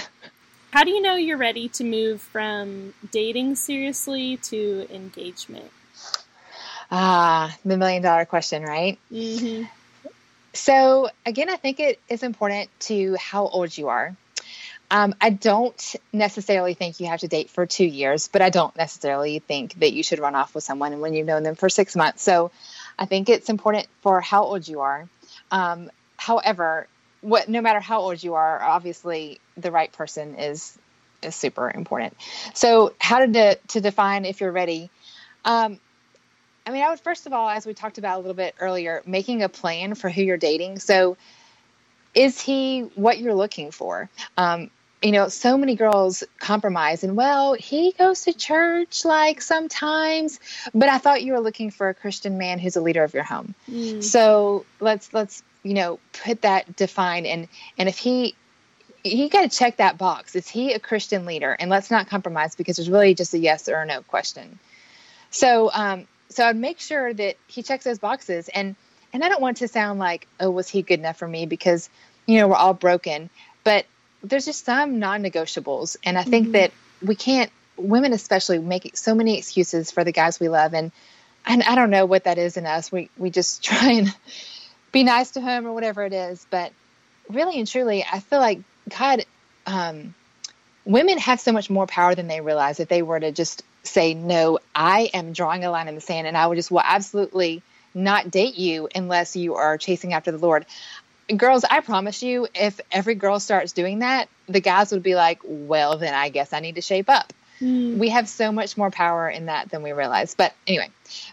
[0.72, 5.72] How do you know you're ready to move from dating seriously to engagement?
[6.92, 9.00] Ah, the million dollar question, right?
[9.12, 9.64] Mm-hmm.
[10.54, 14.16] So, again, I think it is important to how old you are.
[14.92, 18.76] Um, I don't necessarily think you have to date for two years, but I don't
[18.76, 21.96] necessarily think that you should run off with someone when you've known them for six
[21.96, 22.22] months.
[22.22, 22.52] So,
[22.98, 25.08] I think it's important for how old you are.
[25.52, 26.88] Um, however,
[27.22, 30.78] what no matter how old you are, obviously the right person is
[31.22, 32.16] is super important.
[32.54, 34.90] So, how to de- to define if you're ready?
[35.46, 35.80] Um,
[36.66, 39.02] I mean, I would first of all, as we talked about a little bit earlier,
[39.06, 40.80] making a plan for who you're dating.
[40.80, 41.18] So,
[42.14, 44.10] is he what you're looking for?
[44.38, 44.70] Um,
[45.02, 50.40] you know, so many girls compromise and well, he goes to church like sometimes,
[50.74, 53.24] but I thought you were looking for a Christian man who's a leader of your
[53.24, 53.56] home.
[53.72, 54.04] Mm.
[54.04, 58.36] So let's let's you know put that define and and if he
[59.04, 60.36] he got to check that box.
[60.36, 61.56] Is he a Christian leader?
[61.58, 64.60] And let's not compromise because there's really just a yes or a no question.
[65.32, 68.76] So um, so I'd make sure that he checks those boxes and
[69.12, 71.46] and I don't want to sound like, oh, was he good enough for me?
[71.46, 71.90] Because,
[72.26, 73.30] you know, we're all broken.
[73.64, 73.86] But
[74.24, 75.98] there's just some non negotiables.
[76.04, 76.54] And I think mm-hmm.
[76.54, 80.74] that we can't, women especially, make so many excuses for the guys we love.
[80.74, 80.92] And,
[81.46, 82.92] and I don't know what that is in us.
[82.92, 84.16] We, we just try and
[84.92, 86.46] be nice to him or whatever it is.
[86.50, 86.72] But
[87.30, 89.26] really and truly, I feel like God,
[89.66, 90.14] um,
[90.86, 94.14] women have so much more power than they realize if they were to just say,
[94.14, 97.62] no, I am drawing a line in the sand and I would just will absolutely
[97.94, 100.66] not date you unless you are chasing after the Lord.
[101.36, 105.40] Girls, I promise you, if every girl starts doing that, the guys would be like,
[105.44, 107.32] well, then I guess I need to shape up.
[107.62, 107.98] Mm.
[107.98, 110.34] We have so much more power in that than we realize.
[110.34, 110.90] But anyway,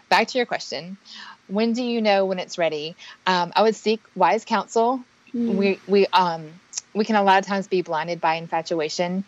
[0.09, 0.97] back to your question.
[1.47, 2.95] When do you know when it's ready?
[3.25, 4.99] Um, I would seek wise counsel.
[5.33, 5.55] Mm.
[5.55, 6.49] We we um
[6.97, 9.23] we can a lot of times be blinded by infatuation.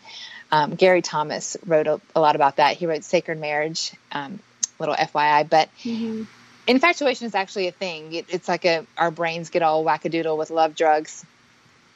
[0.52, 2.76] Um, Gary Thomas wrote a, a, lot about that.
[2.76, 4.40] He wrote Sacred Marriage, um,
[4.78, 5.48] little FYI.
[5.48, 6.24] But mm-hmm.
[6.66, 8.12] infatuation is actually a thing.
[8.14, 11.24] It, it's like a our brains get all wackadoodle with love drugs,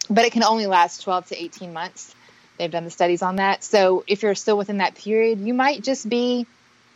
[0.08, 2.14] but it can only last 12 to 18 months.
[2.58, 3.64] They've done the studies on that.
[3.64, 6.46] So if you're still within that period, you might just be,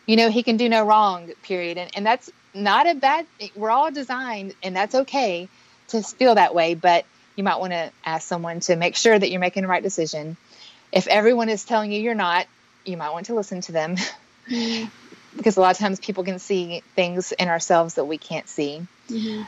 [0.07, 1.79] you know, he can do no wrong, period.
[1.79, 5.49] And, and that's not a bad, we're all designed, and that's okay
[5.89, 6.75] to feel that way.
[6.75, 7.05] But
[7.39, 10.37] you might want to ask someone to make sure that you're making the right decision
[10.93, 12.47] if everyone is telling you you're not,
[12.85, 13.97] you might want to listen to them.
[14.49, 14.89] Mm-hmm.
[15.37, 18.83] because a lot of times people can see things in ourselves that we can't see.
[19.09, 19.43] Mm-hmm.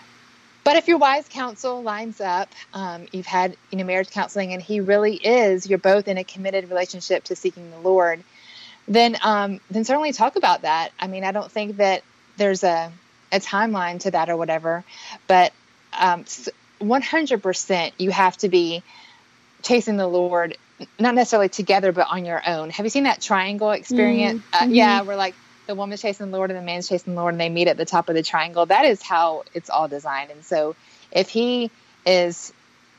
[0.63, 4.63] But if your wise counsel lines up, um, you've had you know marriage counseling, and
[4.63, 8.23] he really is, you're both in a committed relationship to seeking the Lord.
[8.87, 10.93] Then, um, then certainly talk about that.
[11.01, 12.05] I mean, I don't think that
[12.37, 12.93] there's a
[13.33, 14.85] a timeline to that or whatever,
[15.27, 15.53] but
[15.99, 16.25] um,
[16.81, 18.83] 100% you have to be
[19.63, 20.57] chasing the Lord
[20.99, 22.71] not necessarily together, but on your own.
[22.71, 24.43] Have you seen that triangle experience?
[24.53, 24.71] Mm-hmm.
[24.71, 25.35] Uh, yeah, where like
[25.67, 27.77] the woman's chasing the Lord and the man's chasing the Lord, and they meet at
[27.77, 28.67] the top of the triangle.
[28.67, 30.31] That is how it's all designed.
[30.31, 30.75] And so,
[31.13, 31.71] if he
[32.07, 32.53] is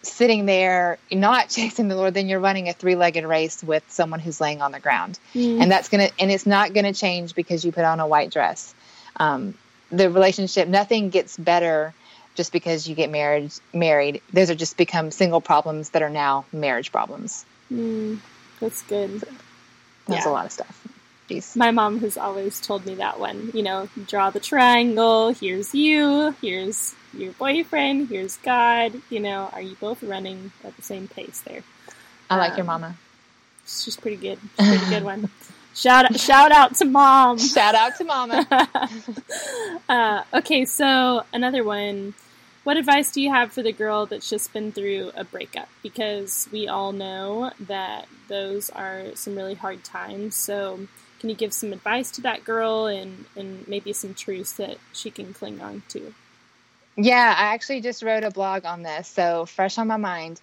[0.04, 4.40] sitting there not chasing the Lord, then you're running a three-legged race with someone who's
[4.40, 5.62] laying on the ground, mm-hmm.
[5.62, 8.74] and that's gonna and it's not gonna change because you put on a white dress.
[9.18, 9.56] Um,
[9.92, 11.94] the relationship, nothing gets better
[12.36, 13.52] just because you get married.
[13.74, 17.46] Married, those are just become single problems that are now marriage problems.
[17.72, 18.20] Mm,
[18.60, 19.22] that's good.
[20.08, 20.30] That's yeah.
[20.30, 20.88] a lot of stuff.
[21.30, 21.56] Jeez.
[21.56, 23.52] My mom has always told me that one.
[23.54, 25.30] You know, draw the triangle.
[25.30, 26.36] Here's you.
[26.42, 28.10] Here's your boyfriend.
[28.10, 28.94] Here's God.
[29.10, 31.64] You know, are you both running at the same pace there?
[32.30, 32.96] I like um, your mama.
[33.66, 34.40] She's pretty good.
[34.60, 35.30] She's pretty good one.
[35.74, 37.38] Shout out, shout out to mom.
[37.40, 38.46] Shout out to mama.
[39.90, 42.14] uh, okay, so another one
[42.64, 45.68] what advice do you have for the girl that's just been through a breakup?
[45.82, 50.36] Because we all know that those are some really hard times.
[50.36, 50.88] So,
[51.20, 55.10] can you give some advice to that girl and, and maybe some truths that she
[55.10, 56.14] can cling on to?
[56.96, 60.40] Yeah, I actually just wrote a blog on this, so fresh on my mind.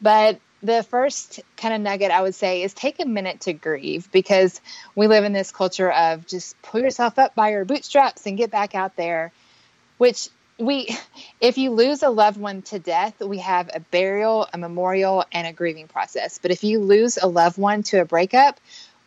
[0.00, 4.10] But the first kind of nugget I would say is take a minute to grieve
[4.10, 4.60] because
[4.94, 8.50] we live in this culture of just pull yourself up by your bootstraps and get
[8.50, 9.32] back out there,
[9.98, 10.96] which we
[11.40, 15.46] if you lose a loved one to death we have a burial a memorial and
[15.46, 16.38] a grieving process.
[16.38, 18.58] But if you lose a loved one to a breakup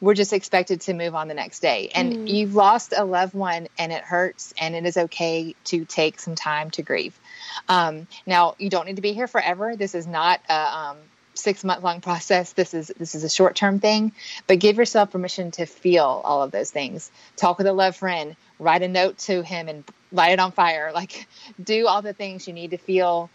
[0.01, 1.89] we're just expected to move on the next day.
[1.93, 2.29] And mm.
[2.29, 6.35] you've lost a loved one and it hurts and it is okay to take some
[6.35, 7.19] time to grieve.
[7.67, 9.75] Um, now you don't need to be here forever.
[9.75, 10.97] This is not a um,
[11.39, 12.53] six month long process.
[12.53, 14.11] This is this is a short term thing,
[14.47, 17.11] but give yourself permission to feel all of those things.
[17.35, 20.91] Talk with a loved friend, write a note to him and light it on fire.
[20.99, 21.27] Like
[21.63, 23.29] do all the things you need to feel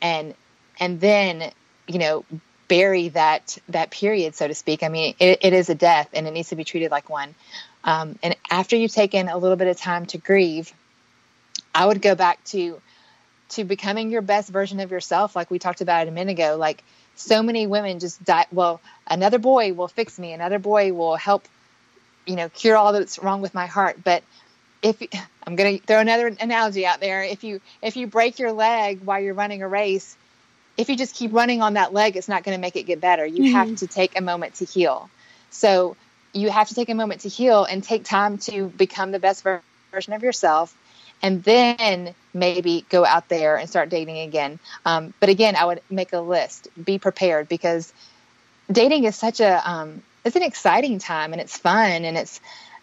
[0.00, 0.34] and
[0.78, 1.52] and then,
[1.86, 2.24] you know,
[2.68, 4.82] bury that that period, so to speak.
[4.82, 7.34] I mean, it, it is a death and it needs to be treated like one.
[7.84, 10.72] Um, and after you've taken a little bit of time to grieve,
[11.74, 12.80] I would go back to
[13.50, 16.56] to becoming your best version of yourself, like we talked about a minute ago.
[16.56, 16.84] Like
[17.20, 18.46] so many women just die.
[18.50, 20.32] Well, another boy will fix me.
[20.32, 21.44] Another boy will help,
[22.26, 23.98] you know, cure all that's wrong with my heart.
[24.02, 24.22] But
[24.82, 25.02] if
[25.46, 29.00] I'm going to throw another analogy out there, if you if you break your leg
[29.04, 30.16] while you're running a race,
[30.76, 33.00] if you just keep running on that leg, it's not going to make it get
[33.00, 33.26] better.
[33.26, 33.54] You mm-hmm.
[33.54, 35.10] have to take a moment to heal.
[35.50, 35.96] So
[36.32, 39.44] you have to take a moment to heal and take time to become the best
[39.92, 40.74] version of yourself
[41.22, 44.58] and then maybe go out there and start dating again.
[44.84, 47.92] Um, but again, I would make a list, be prepared because
[48.70, 52.40] dating is such a um, it's an exciting time and it's fun and it's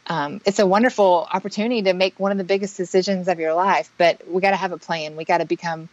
[0.08, 3.92] um, it's a wonderful opportunity to make one of the biggest decisions of your life.
[3.98, 5.16] But we got to have a plan.
[5.16, 5.90] We got to become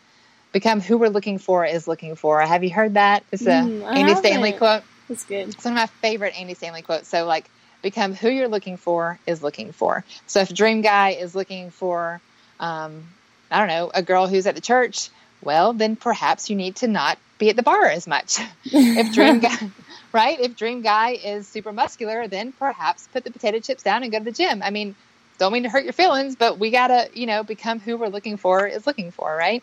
[0.52, 2.40] become who we're looking for is looking for.
[2.40, 3.24] Have you heard that?
[3.32, 4.82] It's a mm, Andy Stanley quote.
[5.08, 5.48] That's good.
[5.48, 7.08] It's one of my favorite Andy Stanley quotes.
[7.08, 7.50] So like
[7.82, 10.04] become who you're looking for is looking for.
[10.26, 12.20] So if dream guy is looking for
[12.60, 13.04] um,
[13.50, 15.10] I don't know, a girl who's at the church,
[15.42, 18.38] well, then perhaps you need to not be at the bar as much.
[18.64, 19.70] if dream guy,
[20.12, 20.38] right?
[20.40, 24.18] If dream guy is super muscular, then perhaps put the potato chips down and go
[24.18, 24.62] to the gym.
[24.62, 24.94] I mean,
[25.38, 28.36] don't mean to hurt your feelings, but we gotta, you know, become who we're looking
[28.36, 29.62] for is looking for, right?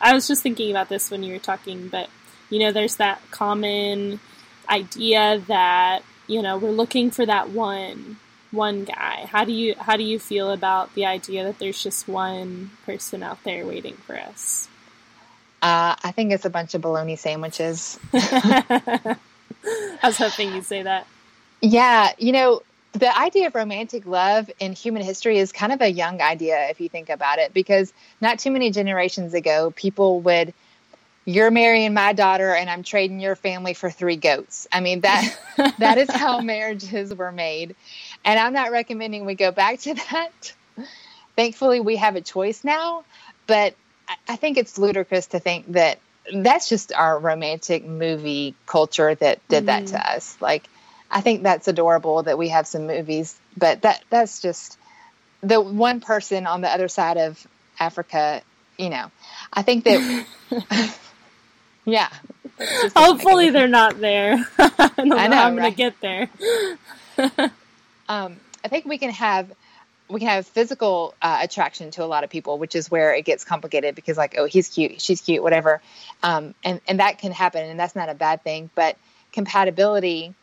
[0.00, 2.08] I was just thinking about this when you were talking, but
[2.50, 4.20] you know, there's that common
[4.68, 8.18] idea that you know we're looking for that one
[8.50, 9.26] one guy.
[9.30, 13.22] How do you how do you feel about the idea that there's just one person
[13.22, 14.68] out there waiting for us?
[15.62, 17.98] Uh, I think it's a bunch of bologna sandwiches.
[18.12, 19.16] I
[20.02, 21.06] was hoping you'd say that.
[21.60, 25.88] Yeah, you know, the idea of romantic love in human history is kind of a
[25.88, 30.54] young idea if you think about it, because not too many generations ago, people would
[31.28, 34.68] you're marrying my daughter and I'm trading your family for three goats.
[34.70, 35.36] I mean that
[35.78, 37.74] that is how marriages were made.
[38.26, 40.52] And I'm not recommending we go back to that.
[41.36, 43.04] Thankfully, we have a choice now,
[43.46, 43.74] but
[44.28, 46.00] I think it's ludicrous to think that
[46.34, 50.16] that's just our romantic movie culture that did mm that to mm-hmm.
[50.16, 50.36] us.
[50.40, 50.68] Like,
[51.10, 54.76] I think that's adorable that we have some movies, but that that's just
[55.42, 57.46] the one person on the other side of
[57.78, 58.42] Africa.
[58.76, 59.10] You know,
[59.52, 60.26] I think that.
[61.84, 62.08] yeah.
[62.96, 64.44] Hopefully, they're not there.
[64.58, 65.56] I, know I'm right?
[65.56, 67.50] going to get there
[68.08, 69.50] um, I think we can have
[70.08, 73.24] we can have physical uh, attraction to a lot of people, which is where it
[73.24, 75.80] gets complicated because like, oh, he's cute, she's cute, whatever,
[76.22, 78.70] um, and and that can happen, and that's not a bad thing.
[78.74, 78.96] But
[79.32, 80.34] compatibility,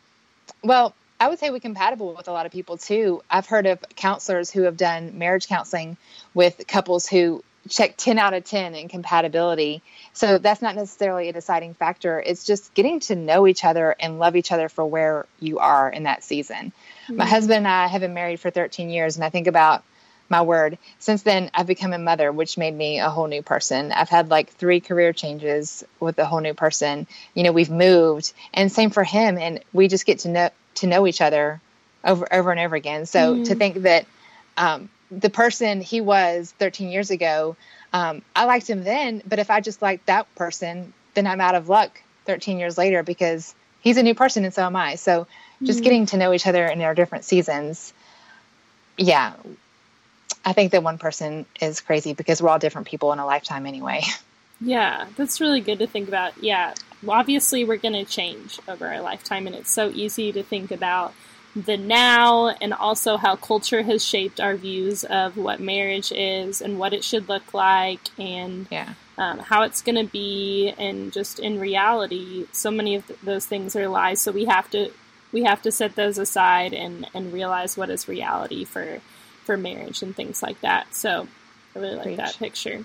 [0.62, 3.22] well, I would say we're compatible with a lot of people too.
[3.30, 5.96] I've heard of counselors who have done marriage counseling
[6.34, 9.82] with couples who check 10 out of 10 in compatibility.
[10.12, 12.20] So that's not necessarily a deciding factor.
[12.20, 15.88] It's just getting to know each other and love each other for where you are
[15.88, 16.72] in that season.
[17.04, 17.16] Mm-hmm.
[17.16, 19.84] My husband and I have been married for 13 years, and I think about
[20.28, 20.78] my word.
[20.98, 23.92] Since then, I've become a mother, which made me a whole new person.
[23.92, 27.06] I've had like three career changes with a whole new person.
[27.34, 29.38] You know, we've moved, and same for him.
[29.38, 31.60] And we just get to know to know each other
[32.04, 33.06] over over and over again.
[33.06, 33.44] So mm.
[33.46, 34.06] to think that
[34.56, 37.56] um, the person he was 13 years ago,
[37.92, 41.54] um, I liked him then, but if I just liked that person, then I'm out
[41.54, 44.96] of luck 13 years later because he's a new person and so am I.
[44.96, 45.26] So
[45.62, 47.92] just mm getting to know each other in our different seasons.
[48.96, 49.34] Yeah.
[50.44, 53.66] I think that one person is crazy because we're all different people in a lifetime
[53.66, 54.02] anyway.
[54.60, 56.42] Yeah, that's really good to think about.
[56.42, 56.74] Yeah,
[57.06, 61.12] obviously we're going to change over our lifetime, and it's so easy to think about
[61.56, 66.78] the now and also how culture has shaped our views of what marriage is and
[66.78, 68.94] what it should look like and yeah.
[69.18, 73.46] um, how it's going to be and just in reality so many of th- those
[73.46, 74.90] things are lies so we have to
[75.34, 79.00] we have to set those aside and and realize what is reality for
[79.44, 80.94] for marriage and things like that.
[80.94, 81.28] So
[81.74, 82.16] I really like Preach.
[82.16, 82.84] that picture.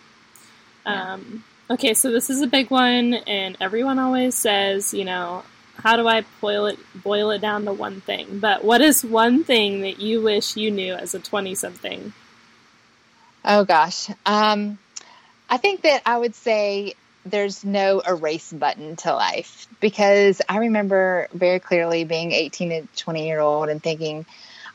[0.86, 5.44] Um, okay, so this is a big one, and everyone always says, you know,
[5.76, 8.40] how do I boil it boil it down to one thing?
[8.40, 12.14] But what is one thing that you wish you knew as a twenty something?
[13.46, 14.80] Oh gosh, um,
[15.50, 16.96] I think that I would say
[17.26, 23.28] there's no erase button to life because I remember very clearly being 18 to 20
[23.28, 24.26] year old and thinking,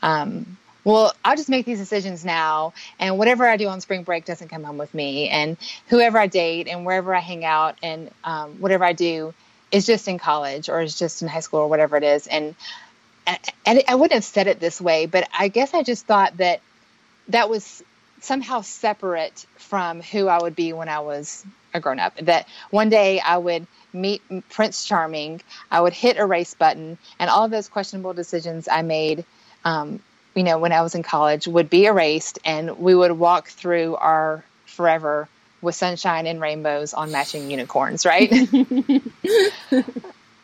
[0.01, 4.23] um, well, I'll just make these decisions now, and whatever I do on spring break
[4.23, 8.11] doesn't come home with me, and whoever I date and wherever I hang out and
[8.23, 9.33] um, whatever I do
[9.71, 12.27] is just in college or is just in high school or whatever it is.
[12.27, 12.53] And,
[13.65, 16.61] and I wouldn't have said it this way, but I guess I just thought that
[17.29, 17.83] that was
[18.21, 22.15] somehow separate from who I would be when I was a grown up.
[22.17, 27.29] That one day I would meet Prince Charming, I would hit a erase button, and
[27.29, 29.25] all of those questionable decisions I made
[29.63, 29.99] um,
[30.35, 33.95] you know, when I was in college would be erased and we would walk through
[33.95, 35.27] our forever
[35.61, 38.31] with sunshine and rainbows on matching unicorns, right?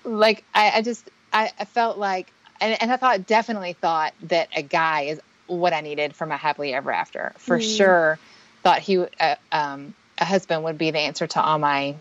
[0.04, 4.48] like I, I just I, I, felt like and, and I thought definitely thought that
[4.56, 7.34] a guy is what I needed for my happily ever after.
[7.38, 7.78] For mm.
[7.78, 8.20] sure
[8.64, 11.96] thought he uh, um, a husband would be the answer to all my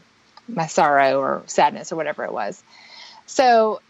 [0.49, 2.63] my sorrow or sadness or whatever it was.
[3.27, 3.81] So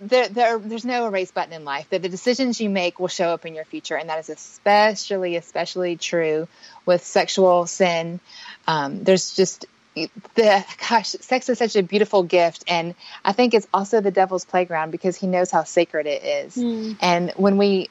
[0.00, 1.88] there, there, there's no erase button in life.
[1.90, 5.36] That the decisions you make will show up in your future, and that is especially,
[5.36, 6.48] especially true
[6.84, 8.20] with sexual sin.
[8.66, 12.94] Um, there's just the gosh, sex is such a beautiful gift, and
[13.24, 16.56] I think it's also the devil's playground because he knows how sacred it is.
[16.56, 16.96] Mm.
[17.00, 17.88] And when we,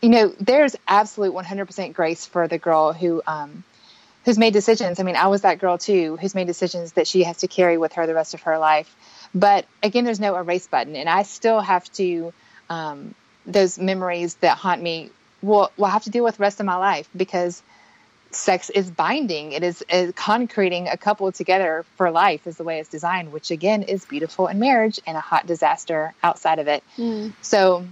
[0.00, 3.22] you know, there's absolute 100% grace for the girl who.
[3.26, 3.64] Um,
[4.24, 5.00] who's made decisions.
[5.00, 7.78] I mean, I was that girl too, who's made decisions that she has to carry
[7.78, 8.94] with her the rest of her life.
[9.34, 12.32] But again, there's no erase button, and I still have to
[12.68, 13.14] um,
[13.46, 15.10] those memories that haunt me.
[15.42, 17.62] Will will have to deal with the rest of my life because
[18.30, 19.52] sex is binding.
[19.52, 23.50] It is, is concreting a couple together for life, is the way it's designed, which
[23.50, 26.84] again is beautiful in marriage and a hot disaster outside of it.
[26.96, 27.32] Mm.
[27.40, 27.86] So,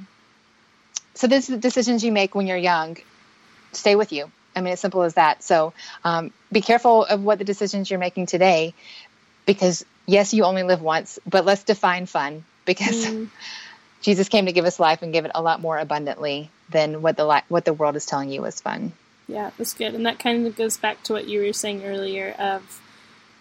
[1.18, 2.96] so this the decisions you make when you're young
[3.72, 4.30] stay with you.
[4.54, 5.42] I mean, as simple as that.
[5.42, 5.72] So,
[6.04, 8.74] um, be careful of what the decisions you're making today,
[9.46, 13.28] because yes, you only live once, but let's define fun because mm.
[14.02, 17.16] Jesus came to give us life and give it a lot more abundantly than what
[17.16, 18.92] the li- what the world is telling you is fun.
[19.26, 22.34] Yeah, that's good, and that kind of goes back to what you were saying earlier
[22.38, 22.80] of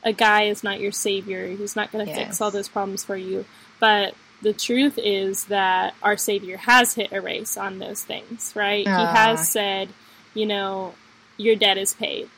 [0.04, 2.20] a guy is not your savior; he's not going to yes.
[2.20, 3.46] fix all those problems for you.
[3.80, 8.86] But the truth is that our Savior has hit erase on those things, right?
[8.86, 9.00] Uh.
[9.00, 9.44] He has ah.
[9.44, 9.90] said,
[10.34, 10.94] you know,
[11.38, 12.30] your debt is paid.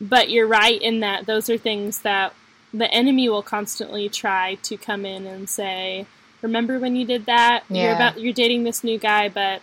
[0.00, 2.34] But you're right in that those are things that
[2.74, 6.06] the enemy will constantly try to come in and say,
[6.40, 7.64] "Remember when you did that?
[7.68, 7.84] Yeah.
[7.84, 9.62] You're about you're dating this new guy, but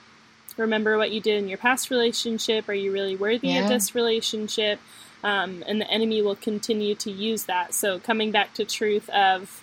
[0.55, 2.69] remember what you did in your past relationship?
[2.69, 3.63] Are you really worthy yeah.
[3.63, 4.79] of this relationship?"
[5.23, 7.73] Um, and the enemy will continue to use that.
[7.73, 9.61] So coming back to truth of,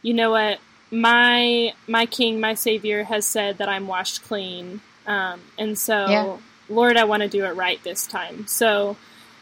[0.00, 0.58] you know what,
[0.90, 6.36] my my King, my Savior has said that I'm washed clean, um, and so yeah.
[6.68, 8.46] Lord, I want to do it right this time.
[8.46, 8.96] So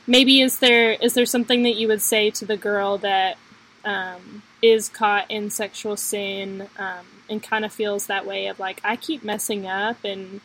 [0.07, 3.37] maybe is there is there something that you would say to the girl that
[3.85, 8.81] um, is caught in sexual sin um, and kind of feels that way of like
[8.83, 10.41] I keep messing up and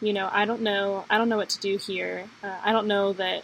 [0.00, 2.86] you know I don't know I don't know what to do here uh, I don't
[2.86, 3.42] know that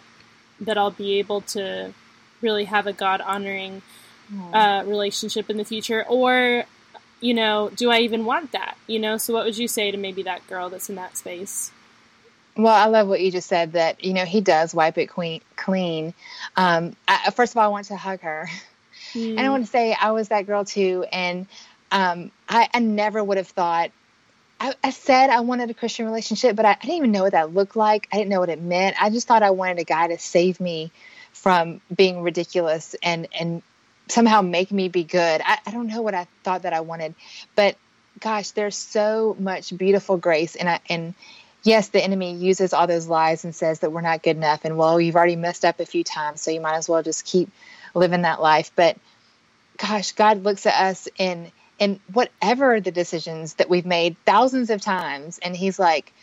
[0.61, 1.93] that I'll be able to
[2.41, 3.81] really have a God honoring
[4.53, 6.65] uh, relationship in the future or
[7.25, 9.97] you know do I even want that you know so what would you say to
[9.97, 11.71] maybe that girl that's in that space
[12.57, 15.41] well, I love what you just said that, you know, he does wipe it clean.
[15.57, 16.13] clean.
[16.55, 18.49] Um, I, first of all, I want to hug her.
[19.13, 19.31] Mm.
[19.31, 21.05] And I want to say I was that girl too.
[21.11, 21.47] And
[21.91, 23.91] um, I, I, never would have thought,
[24.59, 27.33] I, I, said I wanted a Christian relationship, but I, I, didn't even know what
[27.33, 28.07] that looked like.
[28.11, 29.01] I didn't know what it meant.
[29.01, 30.91] I just thought I wanted a guy to save me
[31.33, 33.61] from being ridiculous and, and
[34.07, 35.41] somehow make me be good.
[35.43, 37.15] I, I don't know what I thought that I wanted,
[37.55, 37.75] but
[38.19, 41.13] gosh, there's so much beautiful grace and I, and
[41.65, 44.63] yes, the enemy uses all those lies and says that we're not good enough.
[44.63, 47.25] And well, you've already messed up a few times, so you might as well just
[47.25, 47.49] keep
[47.93, 48.71] living that life.
[48.75, 48.97] But
[49.77, 54.79] gosh, God looks at us in in whatever the decisions that we've made thousands of
[54.79, 56.13] times, and He's like,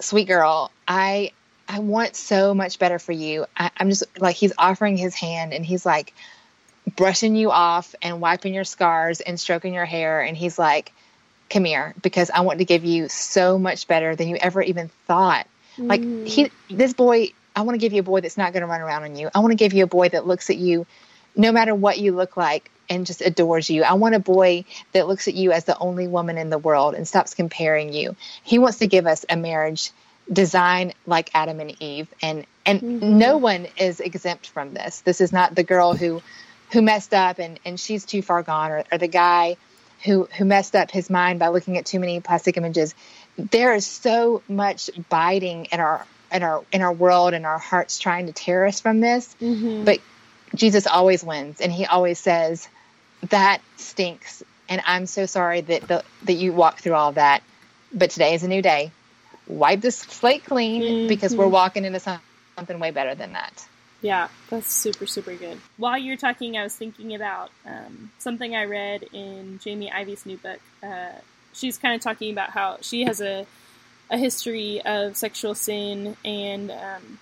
[0.00, 1.32] "Sweet girl, I
[1.68, 5.52] I want so much better for you." I, I'm just like He's offering His hand,
[5.52, 6.14] and He's like
[6.96, 10.92] brushing you off and wiping your scars and stroking your hair, and He's like
[11.50, 14.88] come here because I want to give you so much better than you ever even
[15.06, 15.46] thought.
[15.76, 15.88] Mm.
[15.88, 18.66] Like he, this boy, I want to give you a boy that's not going to
[18.66, 19.28] run around on you.
[19.34, 20.86] I want to give you a boy that looks at you,
[21.36, 23.82] no matter what you look like, and just adores you.
[23.82, 26.94] I want a boy that looks at you as the only woman in the world
[26.94, 28.16] and stops comparing you.
[28.42, 29.90] He wants to give us a marriage
[30.32, 33.18] design like Adam and Eve, and and mm-hmm.
[33.18, 35.00] no one is exempt from this.
[35.00, 36.22] This is not the girl who
[36.72, 39.56] who messed up and and she's too far gone, or, or the guy
[40.04, 42.94] who who messed up his mind by looking at too many plastic images.
[43.36, 47.98] There is so much biting in our in our in our world and our hearts
[47.98, 49.84] trying to tear us from this, mm-hmm.
[49.84, 49.98] but
[50.54, 52.68] Jesus always wins, and He always says
[53.28, 57.42] that stinks, and I'm so sorry that the, that you walked through all that.
[57.92, 58.92] But today is a new day.
[59.48, 61.08] Wipe the slate clean mm-hmm.
[61.08, 63.66] because we're walking into something way better than that.
[64.02, 65.58] Yeah, that's super, super good.
[65.76, 70.38] While you're talking, I was thinking about um, something I read in Jamie Ivey's new
[70.38, 70.60] book.
[70.82, 71.12] Uh,
[71.52, 73.46] she's kind of talking about how she has a
[74.10, 77.18] a history of sexual sin and um,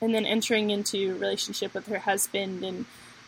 [0.00, 2.84] and then entering into relationship with her husband and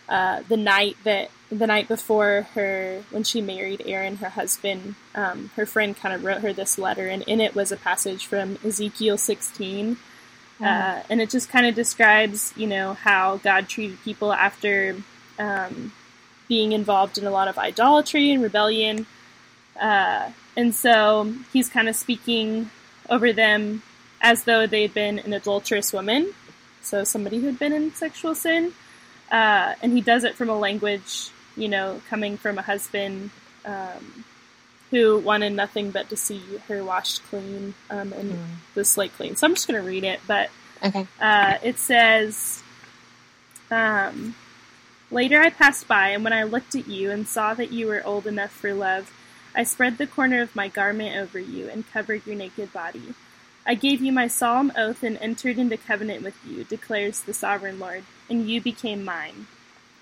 [0.08, 5.50] uh, the night that the night before her when she married Aaron, her husband, um,
[5.54, 8.58] her friend kind of wrote her this letter, and in it was a passage from
[8.64, 9.98] Ezekiel 16, mm.
[10.60, 14.96] Uh, and it just kind of describes you know how God treated people after
[15.38, 15.92] um,
[16.48, 19.06] being involved in a lot of idolatry and rebellion,
[19.80, 22.70] uh, and so he's kind of speaking
[23.08, 23.82] over them
[24.20, 26.34] as though they'd been an adulterous woman,
[26.82, 28.72] so somebody who'd been in sexual sin.
[29.30, 33.30] Uh, and he does it from a language, you know, coming from a husband
[33.64, 34.24] um,
[34.90, 38.44] who wanted nothing but to see her washed clean um, and mm.
[38.74, 39.36] the slate clean.
[39.36, 40.50] So I'm just going to read it, but
[40.82, 41.06] okay.
[41.20, 42.62] uh, it says.
[43.70, 44.34] Um,
[45.10, 48.04] Later I passed by, and when I looked at you and saw that you were
[48.04, 49.10] old enough for love,
[49.54, 53.14] I spread the corner of my garment over you and covered your naked body.
[53.64, 57.78] I gave you my solemn oath and entered into covenant with you, declares the sovereign
[57.78, 59.46] Lord, and you became mine.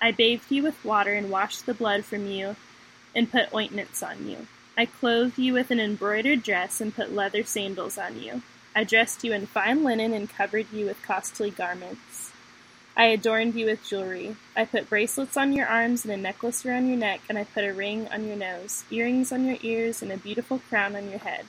[0.01, 2.57] I bathed you with water and washed the blood from you
[3.15, 4.47] and put ointments on you.
[4.79, 8.43] I clothed you with an embroidered dress and put leather sandals on you.
[8.75, 12.31] I dressed you in fine linen and covered you with costly garments.
[12.95, 14.35] I adorned you with jewelry.
[14.55, 17.63] I put bracelets on your arms and a necklace around your neck, and I put
[17.63, 21.19] a ring on your nose, earrings on your ears, and a beautiful crown on your
[21.19, 21.45] head.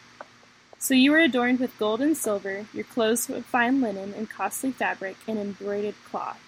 [0.78, 4.72] So you were adorned with gold and silver, your clothes with fine linen and costly
[4.72, 6.40] fabric and embroidered cloth.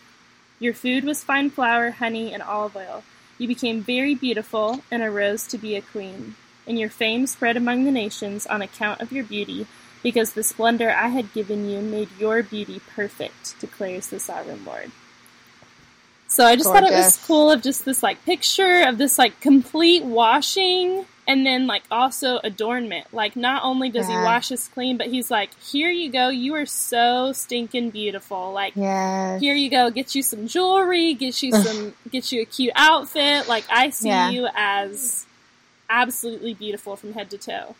[0.59, 3.05] Your food was fine flour, honey, and olive oil.
[3.37, 6.37] You became very beautiful and arose to be a queen.
[6.71, 9.67] And your fame spread among the nations on account of your beauty,
[10.05, 14.93] because the splendor I had given you made your beauty perfect, declares the sovereign Lord.
[16.29, 16.81] So I just Gorgeous.
[16.81, 21.45] thought it was cool of just this like picture of this like complete washing and
[21.45, 23.13] then like also adornment.
[23.13, 24.21] Like not only does yeah.
[24.21, 26.29] he wash us clean, but he's like, "Here you go.
[26.29, 28.53] You are so stinking beautiful.
[28.53, 29.41] Like, yes.
[29.41, 29.91] here you go.
[29.91, 31.15] Get you some jewelry.
[31.15, 31.95] Get you some.
[32.13, 33.49] get you a cute outfit.
[33.49, 34.31] Like I see yeah.
[34.31, 35.27] you as
[35.91, 37.75] absolutely beautiful from head to toe."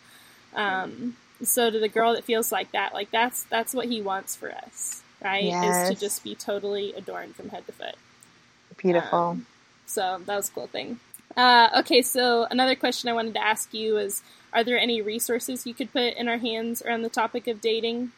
[0.53, 4.35] Um, so to the girl that feels like that, like that's that's what he wants
[4.35, 5.45] for us, right?
[5.45, 5.89] Yes.
[5.89, 7.95] Is to just be totally adorned from head to foot.
[8.77, 9.19] Beautiful.
[9.19, 9.45] Um,
[9.85, 10.99] so that was a cool thing.
[11.35, 14.21] Uh, okay, so another question I wanted to ask you is
[14.53, 18.11] Are there any resources you could put in our hands around the topic of dating?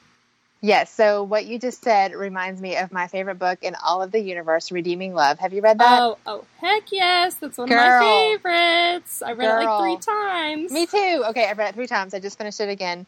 [0.63, 0.93] Yes.
[0.93, 4.19] So what you just said reminds me of my favorite book in all of the
[4.21, 5.37] universe, Redeeming Love.
[5.39, 6.01] Have you read that?
[6.01, 7.33] Oh, oh, heck yes!
[7.33, 7.79] That's one Girl.
[7.79, 9.21] of my favorites.
[9.21, 9.59] I read Girl.
[9.59, 10.71] it like three times.
[10.71, 11.25] Me too.
[11.31, 12.13] Okay, I've read it three times.
[12.13, 13.05] I just finished it again.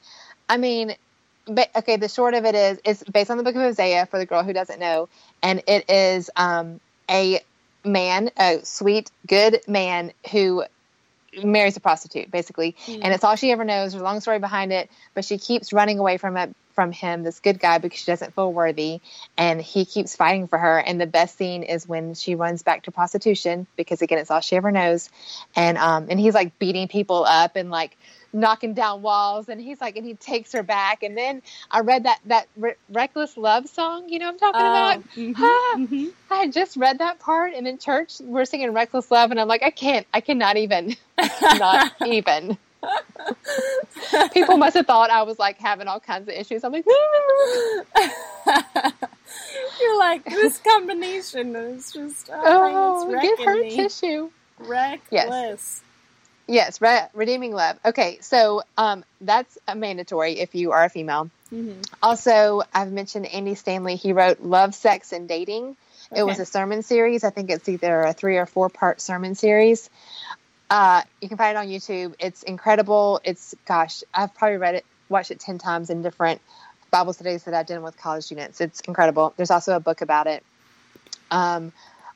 [0.49, 0.95] I mean,
[1.45, 1.95] but, okay.
[1.95, 4.43] The short of it is, it's based on the book of Hosea for the girl
[4.43, 5.08] who doesn't know,
[5.41, 7.39] and it is um, a
[7.86, 10.66] man, a sweet, good man who
[11.41, 12.76] marries a prostitute, basically.
[12.86, 12.99] Mm.
[13.03, 13.93] And it's all she ever knows.
[13.93, 17.24] There's a long story behind it, but she keeps running away from it from him,
[17.24, 19.02] this good guy, because she doesn't feel worthy.
[19.38, 20.78] And he keeps fighting for her.
[20.78, 24.42] And the best scene is when she runs back to prostitution, because again, it's all
[24.42, 25.10] she ever knows.
[25.56, 27.98] And um and he's like beating people up and like
[28.36, 32.04] knocking down walls and he's like and he takes her back and then i read
[32.04, 36.08] that that re- reckless love song you know i'm talking about mm-hmm, ah, mm-hmm.
[36.30, 39.48] i had just read that part and in church we're singing reckless love and i'm
[39.48, 40.96] like i can't i cannot even
[41.42, 42.58] not even
[44.34, 46.86] people must have thought i was like having all kinds of issues i'm like
[49.82, 55.82] you're like this combination is just oh, oh give her tissue reckless yes
[56.48, 57.80] Yes, re- redeeming love.
[57.84, 61.30] Okay, so um, that's a mandatory if you are a female.
[61.52, 61.82] Mm-hmm.
[62.04, 63.96] Also, I've mentioned Andy Stanley.
[63.96, 65.76] He wrote Love, Sex, and Dating.
[66.12, 66.22] Okay.
[66.22, 67.24] It was a sermon series.
[67.24, 69.90] I think it's either a three or four part sermon series.
[70.70, 72.16] Uh, you can find it on YouTube.
[72.20, 73.22] It's incredible.
[73.24, 76.41] It's gosh, I've probably read it, watched it ten times in different
[76.91, 78.61] Bible studies that I've done with college students.
[78.61, 79.34] It's incredible.
[79.38, 80.43] There's also a book about it.
[81.30, 81.72] Um,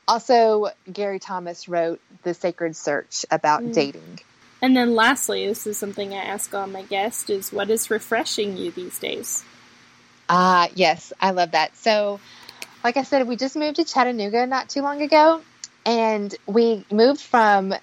[0.08, 3.72] also, Gary Thomas wrote The Sacred Search about mm.
[3.72, 4.20] dating.
[4.62, 8.56] And then lastly, this is something I ask all my guests is what is refreshing
[8.56, 9.44] you these days?
[10.28, 11.76] Ah, yes, I love that.
[11.76, 12.20] So,
[12.84, 15.40] like I said, we just moved to Chattanooga not too long ago,
[15.86, 17.74] and we moved from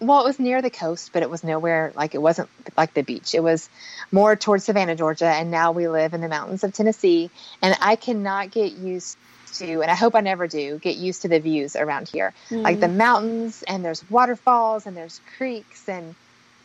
[0.00, 3.02] well, it was near the coast, but it was nowhere like it wasn't like the
[3.02, 3.34] beach.
[3.34, 3.68] It was
[4.10, 7.30] more towards Savannah, Georgia, and now we live in the mountains of Tennessee.
[7.60, 9.18] And I cannot get used
[9.54, 12.62] to, and I hope I never do, get used to the views around here, mm.
[12.62, 16.14] like the mountains, and there's waterfalls, and there's creeks, and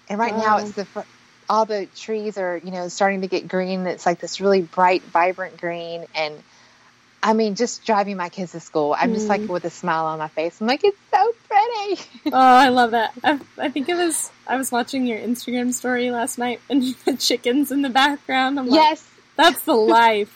[0.07, 0.39] and right wow.
[0.39, 0.88] now it's the
[1.49, 3.86] all the trees are you know starting to get green.
[3.86, 6.41] It's like this really bright, vibrant green, and
[7.26, 9.47] I mean, just driving my kids to school, I'm just like mm.
[9.47, 10.61] with a smile on my face.
[10.61, 12.01] I'm like, it's so pretty.
[12.28, 13.13] oh, I love that.
[13.23, 17.17] I, I, think it was I was watching your Instagram story last night, and the
[17.17, 18.59] chickens in the background.
[18.59, 19.03] I'm yes,
[19.38, 20.32] like, that's the life.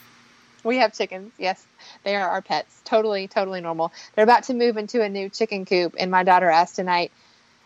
[0.64, 1.30] we have chickens.
[1.38, 1.64] Yes,
[2.02, 2.80] they are our pets.
[2.84, 3.92] Totally, totally normal.
[4.16, 7.12] They're about to move into a new chicken coop, and my daughter asked tonight,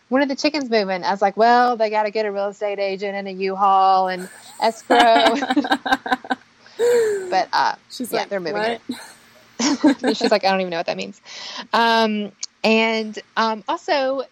[0.09, 1.03] when are the chickens moving?
[1.03, 4.07] I was like, well, they got to get a real estate agent and a U-Haul
[4.07, 4.29] and
[4.61, 5.33] escrow.
[7.31, 8.77] but uh, she's yeah, like, they're moving.
[10.13, 11.19] She's like, I don't even know what that means.
[11.73, 12.31] Um,
[12.63, 14.23] and um, also,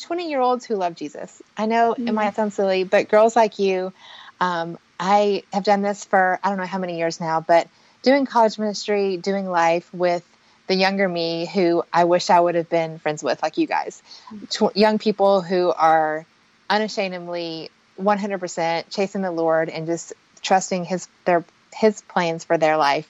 [0.00, 1.42] 20 year olds who love Jesus.
[1.56, 2.08] I know mm-hmm.
[2.08, 3.92] it might sound silly, but girls like you,
[4.40, 7.68] um, I have done this for I don't know how many years now, but
[8.02, 10.24] doing college ministry, doing life with
[10.68, 14.02] the younger me who I wish I would have been friends with, like you guys.
[14.50, 16.24] Tw- young people who are
[16.70, 17.70] unashamedly
[18.00, 23.08] 100% chasing the Lord and just trusting his their his plans for their life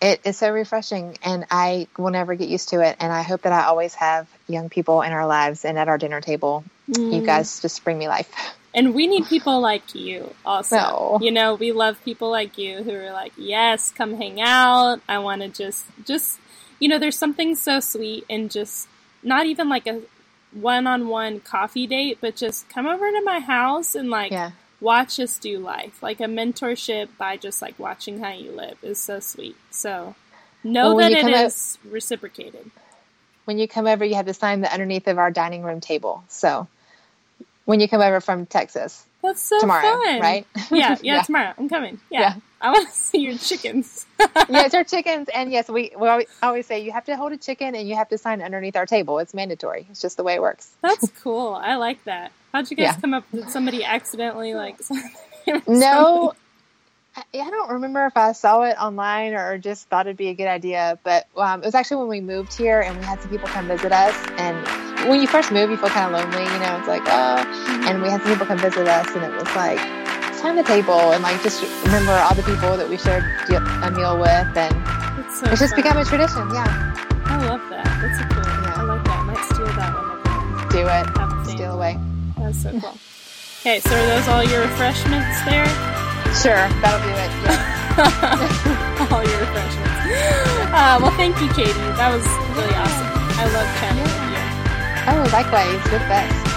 [0.00, 2.96] it is so refreshing and I will never get used to it.
[3.00, 5.98] And I hope that I always have young people in our lives and at our
[5.98, 6.64] dinner table.
[6.90, 7.14] Mm.
[7.14, 8.32] You guys just bring me life.
[8.74, 10.76] And we need people like you also.
[10.76, 11.18] No.
[11.20, 15.00] You know, we love people like you who are like, yes, come hang out.
[15.08, 16.38] I want to just, just,
[16.78, 18.86] you know, there's something so sweet and just
[19.22, 20.02] not even like a
[20.52, 24.52] one on one coffee date, but just come over to my house and like, yeah
[24.80, 26.02] watch us do life.
[26.02, 29.56] Like a mentorship by just like watching how you live is so sweet.
[29.70, 30.14] So
[30.64, 32.70] know well, that it is reciprocated.
[33.44, 36.22] When you come over, you have to sign the underneath of our dining room table.
[36.28, 36.68] So
[37.64, 40.20] when you come over from Texas, that's so tomorrow, fun.
[40.20, 40.46] right?
[40.70, 41.54] Yeah, yeah, yeah, tomorrow.
[41.56, 42.00] I'm coming.
[42.10, 42.20] Yeah.
[42.20, 42.34] yeah.
[42.60, 44.06] I want to see your chickens.
[44.48, 47.36] yes, our chickens, and yes, we, we always, always say you have to hold a
[47.36, 49.18] chicken and you have to sign underneath our table.
[49.18, 49.86] It's mandatory.
[49.90, 50.70] It's just the way it works.
[50.82, 51.54] That's cool.
[51.54, 52.32] I like that.
[52.52, 53.00] How'd you guys yeah.
[53.00, 53.24] come up?
[53.32, 54.80] Did somebody accidentally like?
[55.66, 56.34] no,
[57.16, 60.34] I, I don't remember if I saw it online or just thought it'd be a
[60.34, 60.98] good idea.
[61.04, 63.68] But um, it was actually when we moved here and we had some people come
[63.68, 64.14] visit us.
[64.38, 66.42] And when you first move, you feel kind of lonely.
[66.42, 67.86] You know, it's like oh, mm-hmm.
[67.86, 69.78] and we had some people come visit us, and it was like
[70.38, 74.18] time the table and like just remember all the people that we shared a meal
[74.18, 74.74] with, and
[75.30, 75.82] so it's just fun.
[75.82, 76.46] become a tradition.
[76.54, 76.94] Yeah,
[77.26, 77.86] I love that.
[78.00, 78.42] That's a cool.
[78.42, 78.74] Yeah.
[78.74, 79.18] I like that.
[79.18, 80.08] I might steal that one.
[80.70, 81.50] Do it.
[81.50, 81.98] Steal away.
[82.38, 82.96] That's so cool.
[83.62, 85.66] Okay, so are those all your refreshments there?
[86.38, 87.30] Sure, that'll do it.
[87.42, 87.98] Yeah.
[89.10, 89.98] all your refreshments.
[90.70, 91.74] Uh, well, thank you, Katie.
[91.98, 92.22] That was
[92.54, 93.10] really awesome.
[93.38, 94.17] I love chatting.
[95.10, 95.72] Oh, likewise.
[95.90, 96.47] You're the best.